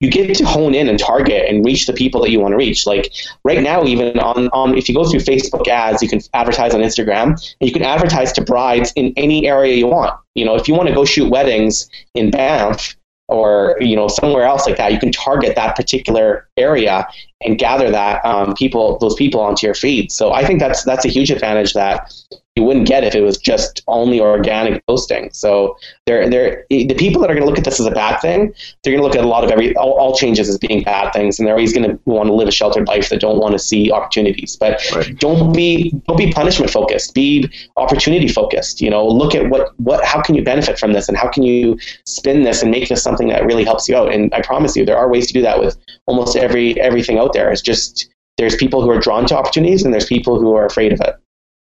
[0.00, 2.56] you get to hone in and target and reach the people that you want to
[2.56, 2.86] reach.
[2.86, 3.12] Like
[3.44, 6.80] right now, even on, on if you go through Facebook ads, you can advertise on
[6.80, 10.18] Instagram and you can advertise to brides in any area you want.
[10.34, 12.96] You know, if you want to go shoot weddings in Banff,
[13.30, 17.06] or you know somewhere else like that you can target that particular area
[17.42, 20.12] and gather that um, people those people onto your feed.
[20.12, 22.12] So i think that's that's a huge advantage that
[22.56, 25.30] you wouldn't get if it was just only organic posting.
[25.32, 28.20] So they're, they're, the people that are going to look at this as a bad
[28.20, 30.82] thing, they're going to look at a lot of every all, all, changes as being
[30.82, 33.38] bad things, and they're always going to want to live a sheltered life that don't
[33.38, 34.56] want to see opportunities.
[34.56, 35.16] But right.
[35.18, 37.14] don't be don't be punishment focused.
[37.14, 38.80] Be opportunity focused.
[38.80, 41.44] You know, look at what what how can you benefit from this, and how can
[41.44, 44.12] you spin this and make this something that really helps you out.
[44.12, 47.32] And I promise you, there are ways to do that with almost every everything out
[47.32, 47.52] there.
[47.52, 50.92] It's just there's people who are drawn to opportunities, and there's people who are afraid
[50.92, 51.14] of it.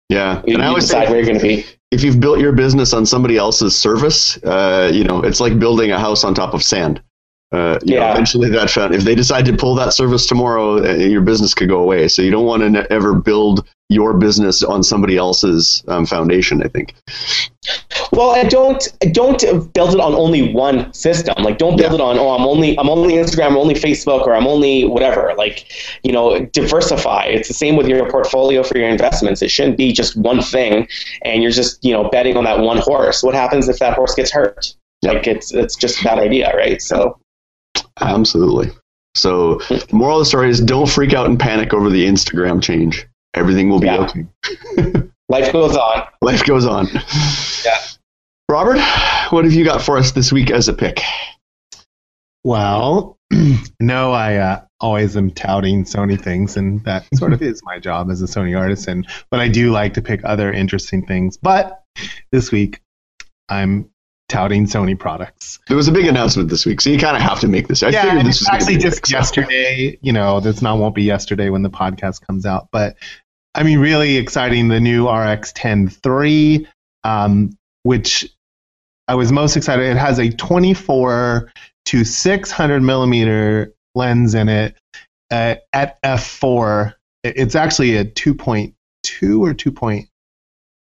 [0.08, 1.66] Yeah, you, and I always decide say, where you're going to be.
[1.90, 5.90] If you've built your business on somebody else's service, uh, you know it's like building
[5.90, 7.02] a house on top of sand.
[7.50, 8.00] Uh, yeah.
[8.00, 11.54] Know, eventually, that found if they decide to pull that service tomorrow, uh, your business
[11.54, 12.08] could go away.
[12.08, 16.62] So you don't want to ever build your business on somebody else's um, foundation.
[16.62, 16.94] I think.
[18.12, 19.40] Well, I don't don't
[19.72, 21.42] build it on only one system.
[21.42, 21.98] Like, don't build yeah.
[21.98, 25.32] it on oh, I'm only I'm only Instagram, I'm only Facebook, or I'm only whatever.
[25.38, 25.72] Like,
[26.02, 27.24] you know, diversify.
[27.24, 29.40] It's the same with your portfolio for your investments.
[29.40, 30.86] It shouldn't be just one thing,
[31.24, 33.22] and you're just you know betting on that one horse.
[33.22, 34.74] What happens if that horse gets hurt?
[35.00, 35.14] Yep.
[35.14, 36.82] Like, it's it's just a bad idea, right?
[36.82, 37.18] So.
[38.00, 38.70] Absolutely.
[39.14, 42.62] So, the moral of the story is don't freak out and panic over the Instagram
[42.62, 43.06] change.
[43.34, 44.06] Everything will be yeah.
[44.06, 45.08] okay.
[45.28, 46.06] Life goes on.
[46.22, 46.88] Life goes on.
[47.64, 47.78] Yeah.
[48.48, 48.80] Robert,
[49.30, 51.00] what have you got for us this week as a pick?
[52.44, 53.18] Well,
[53.80, 58.10] no, I uh, always am touting Sony things, and that sort of is my job
[58.10, 59.04] as a Sony artisan.
[59.30, 61.36] But I do like to pick other interesting things.
[61.36, 61.84] But
[62.32, 62.80] this week,
[63.50, 63.90] I'm
[64.28, 65.58] touting Sony products.
[65.68, 67.82] There was a big announcement this week, so you kind of have to make this.
[67.82, 69.98] I yeah, figured this was actually just yesterday.
[70.02, 72.96] You know, this not won't be yesterday when the podcast comes out, but
[73.54, 74.68] I mean, really exciting.
[74.68, 76.68] The new RX 10 3.
[77.04, 78.28] um, which
[79.06, 79.86] I was most excited.
[79.86, 81.50] It has a 24
[81.86, 84.76] to 600 millimeter lens in it
[85.30, 86.94] uh, at f4.
[87.24, 89.72] It's actually a 2.2 or 2.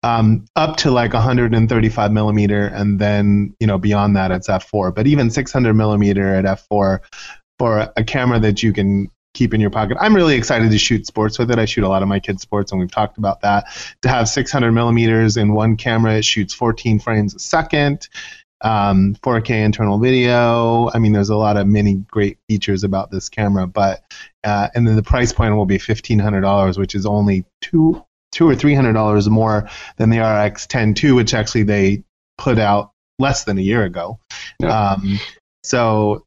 [0.02, 4.94] Um, up to like 135 millimeter, and then you know beyond that it's f4.
[4.94, 7.00] But even 600 millimeter at f4
[7.58, 9.98] for a camera that you can keep in your pocket.
[10.00, 11.58] I'm really excited to shoot sports with it.
[11.58, 13.66] I shoot a lot of my kids' sports, and we've talked about that.
[14.02, 18.08] To have 600 millimeters in one camera, it shoots 14 frames a second,
[18.62, 20.90] um, 4K internal video.
[20.92, 24.02] I mean, there's a lot of many great features about this camera, but
[24.42, 28.02] uh, and then the price point will be $1,500, which is only two
[28.36, 29.66] two or three hundred dollars more
[29.96, 32.04] than the RX 10 which actually they
[32.36, 34.18] put out less than a year ago.
[34.60, 34.90] Yeah.
[34.90, 35.18] Um,
[35.62, 36.26] so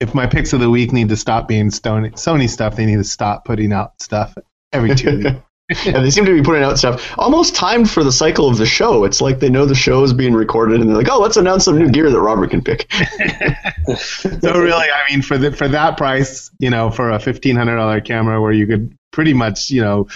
[0.00, 2.96] if my picks of the week need to stop being Sony, Sony stuff, they need
[2.96, 4.34] to stop putting out stuff
[4.72, 5.30] every two weeks.
[5.84, 8.64] yeah, they seem to be putting out stuff almost timed for the cycle of the
[8.64, 9.02] show.
[9.02, 11.64] It's like they know the show is being recorded, and they're like, "Oh, let's announce
[11.64, 12.86] some new gear that Robert can pick."
[13.96, 17.78] so really, I mean, for the, for that price, you know, for a fifteen hundred
[17.78, 20.06] dollar camera, where you could pretty much, you know,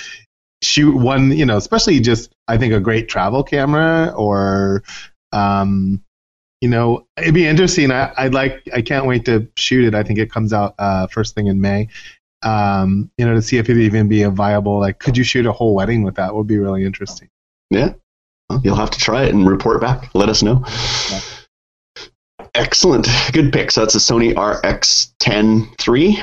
[0.63, 4.83] shoot one, you know, especially just I think a great travel camera or
[5.33, 6.03] um,
[6.61, 7.91] you know, it'd be interesting.
[7.91, 8.69] I, I'd like.
[8.75, 9.95] I can't wait to shoot it.
[9.95, 11.89] I think it comes out uh, first thing in May.
[12.43, 14.79] Um, you know, to see if it'd even be a viable.
[14.79, 16.35] Like, could you shoot a whole wedding with that?
[16.35, 17.29] Would be really interesting.
[17.71, 17.95] Yeah,
[18.49, 20.15] well, you'll have to try it and report back.
[20.15, 20.65] Let us know.
[21.11, 21.21] Yeah.
[22.55, 23.71] Excellent, good pick.
[23.71, 26.23] So that's a Sony RX10 III.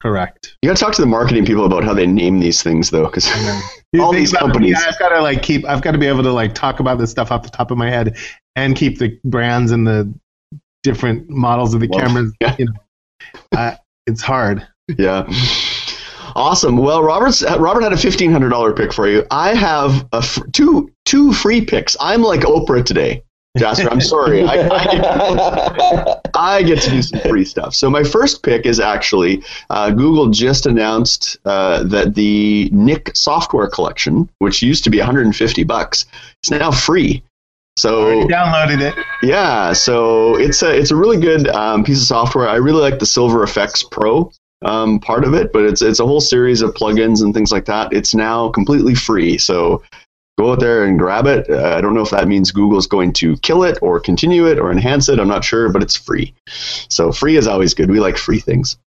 [0.00, 0.56] Correct.
[0.62, 3.06] You got to talk to the marketing people about how they name these things, though,
[3.06, 3.28] because
[3.98, 4.76] all these companies.
[4.86, 5.64] I've got to like keep.
[5.64, 7.78] I've got to be able to like talk about this stuff off the top of
[7.78, 8.16] my head
[8.54, 10.12] and keep the brands and the
[10.84, 12.32] different models of the well, cameras.
[12.40, 12.56] Yeah.
[12.58, 12.72] You know,
[13.52, 13.74] uh,
[14.06, 14.66] it's hard.
[14.96, 15.28] Yeah.
[16.36, 16.76] Awesome.
[16.76, 19.26] Well, Robert's Robert had a fifteen hundred dollar pick for you.
[19.32, 21.96] I have a two two free picks.
[21.98, 23.24] I'm like Oprah today.
[23.56, 24.44] Jasser, I'm sorry.
[24.44, 27.74] I, I, get I, get to do some free stuff.
[27.74, 33.68] So my first pick is actually uh, Google just announced uh, that the Nik software
[33.68, 36.06] collection, which used to be 150 bucks,
[36.44, 37.22] is now free.
[37.76, 38.94] So downloaded it.
[39.22, 42.48] Yeah, so it's a it's a really good um, piece of software.
[42.48, 44.32] I really like the Silver Efex Pro
[44.62, 47.66] um, part of it, but it's it's a whole series of plugins and things like
[47.66, 47.92] that.
[47.92, 49.82] It's now completely free, so
[50.38, 51.50] go out there and grab it.
[51.50, 54.58] Uh, I don't know if that means Google's going to kill it or continue it
[54.58, 55.18] or enhance it.
[55.18, 56.32] I'm not sure, but it's free.
[56.88, 57.90] So free is always good.
[57.90, 58.78] We like free things.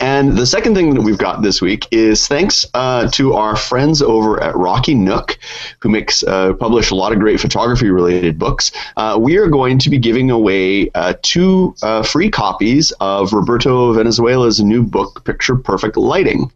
[0.00, 4.00] And the second thing that we've got this week is thanks uh, to our friends
[4.00, 5.38] over at Rocky Nook,
[5.80, 8.72] who makes uh, publish a lot of great photography related books.
[8.96, 13.92] Uh, we are going to be giving away uh, two uh, free copies of Roberto
[13.92, 16.50] Valenzuela's new book, Picture Perfect Lighting.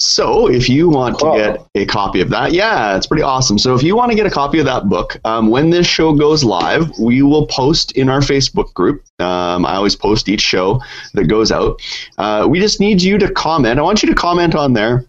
[0.00, 1.32] So, if you want to
[1.74, 3.58] get a copy of that, yeah, it's pretty awesome.
[3.58, 6.12] So, if you want to get a copy of that book, um, when this show
[6.12, 9.02] goes live, we will post in our Facebook group.
[9.18, 10.80] Um, I always post each show
[11.14, 11.80] that goes out.
[12.16, 13.80] Uh, we just need you to comment.
[13.80, 15.04] I want you to comment on there.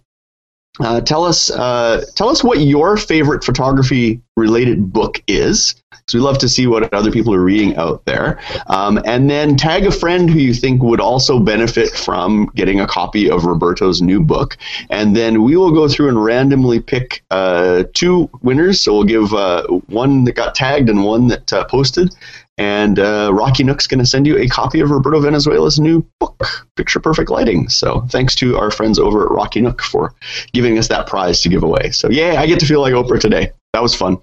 [0.80, 5.76] Uh, tell us, uh, tell us what your favorite photography related book is.
[6.10, 8.40] because we love to see what other people are reading out there.
[8.68, 12.88] Um, and then tag a friend who you think would also benefit from getting a
[12.88, 14.58] copy of Roberto's new book.
[14.90, 18.82] And then we will go through and randomly pick uh, two winners.
[18.82, 22.16] So we'll give uh, one that got tagged and one that uh, posted.
[22.60, 26.68] And uh, Rocky Nook's going to send you a copy of Roberto Valenzuela's new book,
[26.76, 27.70] Picture Perfect Lighting.
[27.70, 30.14] So thanks to our friends over at Rocky Nook for
[30.51, 31.91] giving us that prize to give away.
[31.91, 33.53] So yeah, I get to feel like Oprah today.
[33.72, 34.18] That was fun.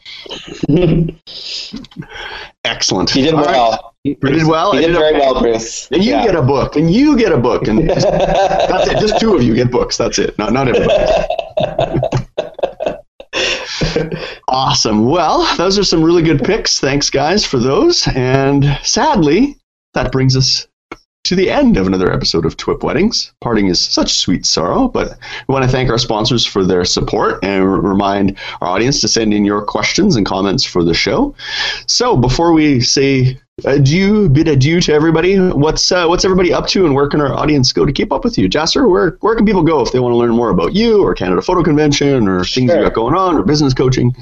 [2.65, 3.15] Excellent.
[3.15, 3.71] You did All well.
[3.71, 3.81] Right.
[4.05, 4.75] You did well.
[4.75, 5.89] You did very well, Bruce.
[5.91, 6.27] And you yeah.
[6.27, 8.99] get a book, and you get a book, and just, that's it.
[8.99, 9.97] Just two of you get books.
[9.97, 10.37] That's it.
[10.39, 11.27] Not not everybody.
[14.49, 15.07] awesome.
[15.07, 16.81] Well, those are some really good picks.
[16.81, 18.07] Thanks, guys, for those.
[18.09, 19.57] And sadly,
[19.95, 20.67] that brings us
[21.25, 23.33] to the end of another episode of TWIP Weddings.
[23.41, 25.19] Parting is such sweet sorrow, but
[25.49, 29.35] we want to thank our sponsors for their support and remind our audience to send
[29.35, 31.35] in your questions and comments for the show.
[31.89, 36.85] So before we say adieu, bid adieu to everybody, what's uh, what's everybody up to
[36.85, 38.49] and where can our audience go to keep up with you?
[38.49, 41.15] Jasser, where, where can people go if they want to learn more about you or
[41.15, 42.79] Canada Photo Convention or things sure.
[42.79, 44.15] you got going on or business coaching?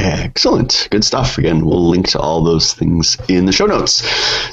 [0.01, 0.87] Excellent.
[0.89, 1.37] Good stuff.
[1.37, 4.01] Again, we'll link to all those things in the show notes.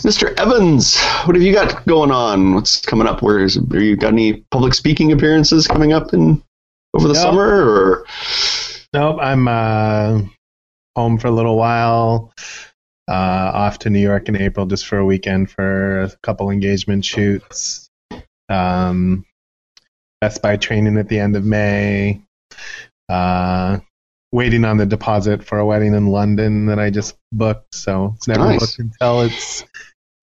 [0.03, 0.39] Mr.
[0.39, 2.55] Evans, what have you got going on?
[2.55, 3.23] What's coming up?
[3.23, 6.43] Where is are you got any public speaking appearances coming up in
[6.93, 7.23] over the nope.
[7.23, 8.07] summer or
[8.93, 10.21] Nope, I'm uh
[10.97, 12.33] home for a little while.
[13.09, 17.05] Uh, off to New York in April just for a weekend for a couple engagement
[17.07, 17.89] shoots.
[18.51, 19.25] Um,
[20.21, 22.21] Best Buy training at the end of May.
[23.09, 23.79] Uh,
[24.33, 27.75] waiting on the deposit for a wedding in London that I just booked.
[27.75, 28.61] So it's never Nice.
[28.61, 29.65] booked until it's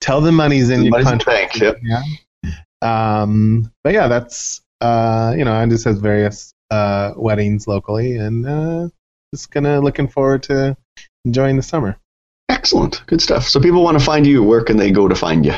[0.01, 1.59] till the money's in The your money's contract.
[1.59, 2.01] bank, yep.
[2.43, 2.51] Yeah.
[2.81, 8.45] Um, but yeah, that's uh, you know, I just has various uh, weddings locally, and
[8.45, 8.89] uh,
[9.33, 10.77] just gonna looking forward to
[11.23, 11.97] enjoying the summer.
[12.49, 13.01] Excellent.
[13.07, 13.47] Good stuff.
[13.47, 14.43] So people want to find you.
[14.43, 15.53] Where can they go to find you?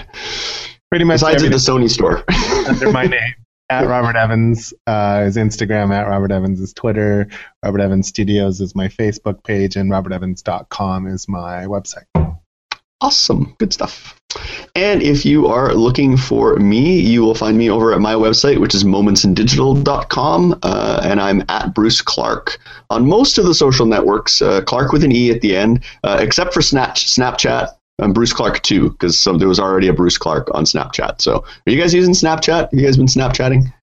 [0.89, 2.23] Pretty much Besides at the Sony store.
[2.69, 3.35] under my name.
[3.69, 5.93] At Robert Evans uh, is Instagram.
[5.93, 7.27] At Robert Evans is Twitter.
[7.63, 12.05] Robert Evans Studios is my Facebook page, and RobertEvans.com is my website.
[13.01, 13.55] Awesome.
[13.59, 14.19] Good stuff.
[14.75, 18.59] And if you are looking for me, you will find me over at my website,
[18.59, 20.59] which is momentsanddigital.com.
[20.63, 22.57] Uh, and I'm at Bruce Clarke
[22.89, 26.17] on most of the social networks, uh, Clark with an E at the end, uh,
[26.19, 27.76] except for Snapchat.
[27.99, 31.21] I'm Bruce Clark too, because so there was already a Bruce Clark on Snapchat.
[31.21, 32.69] So are you guys using Snapchat?
[32.69, 33.73] Have you guys been Snapchatting?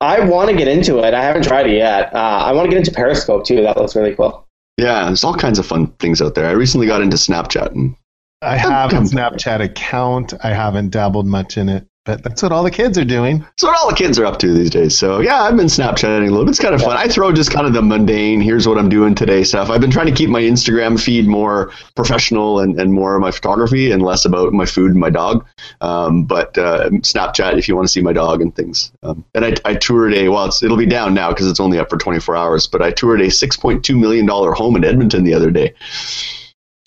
[0.00, 1.14] I want to get into it.
[1.14, 2.12] I haven't tried it yet.
[2.14, 3.62] Uh, I want to get into Periscope too.
[3.62, 4.46] That looks really cool.
[4.76, 6.46] Yeah, there's all kinds of fun things out there.
[6.46, 7.94] I recently got into Snapchat and
[8.42, 10.32] I have a Snapchat account.
[10.42, 13.40] I haven't dabbled much in it, but that's what all the kids are doing.
[13.40, 14.96] That's what all the kids are up to these days.
[14.96, 16.50] So yeah, I've been Snapchatting a little bit.
[16.50, 16.96] It's kind of fun.
[16.96, 19.68] I throw just kind of the mundane, here's what I'm doing today stuff.
[19.68, 23.30] I've been trying to keep my Instagram feed more professional and, and more of my
[23.30, 25.46] photography and less about my food and my dog.
[25.82, 28.92] Um, but uh, Snapchat if you want to see my dog and things.
[29.02, 31.78] Um, and I, I toured a, well, it's, it'll be down now because it's only
[31.78, 35.50] up for 24 hours, but I toured a $6.2 million home in Edmonton the other
[35.50, 35.74] day.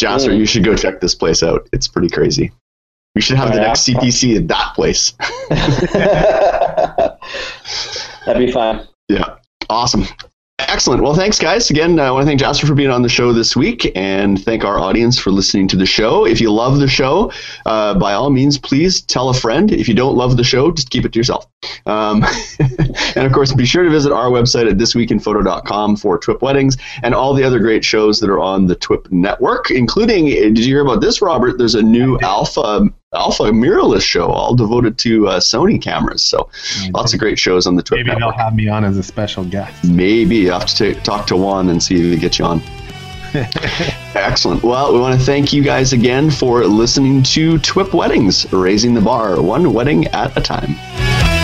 [0.02, 0.40] Jasser, Mm.
[0.40, 1.70] you should go check this place out.
[1.72, 2.52] It's pretty crazy.
[3.16, 3.68] We should have Oh, the yeah?
[3.68, 5.14] next CPC at that place.
[8.26, 8.88] That'd be fun.
[9.10, 9.36] Yeah.
[9.70, 10.06] Awesome.
[10.60, 11.02] Excellent.
[11.04, 11.70] Well, thanks, guys.
[11.70, 14.64] Again, I want to thank Jasser for being on the show this week and thank
[14.64, 16.26] our audience for listening to the show.
[16.26, 17.32] If you love the show,
[17.66, 19.72] uh, by all means, please tell a friend.
[19.72, 21.48] If you don't love the show, just keep it to yourself.
[21.86, 22.24] Um,
[23.16, 27.14] and of course, be sure to visit our website at thisweekinphoto.com for TWIP weddings and
[27.14, 30.82] all the other great shows that are on the TWIP network, including, did you hear
[30.82, 31.58] about this, Robert?
[31.58, 36.24] There's a new Alpha Alpha mirrorless show all devoted to uh, Sony cameras.
[36.24, 36.50] So
[36.92, 39.44] lots of great shows on the TWIP Maybe they'll have me on as a special
[39.44, 39.84] guest.
[39.84, 42.62] Maybe you have to ta- talk to Juan and see if we get you on.
[44.16, 44.64] Excellent.
[44.64, 49.02] Well, we want to thank you guys again for listening to TWIP Weddings, raising the
[49.02, 51.43] bar one wedding at a time.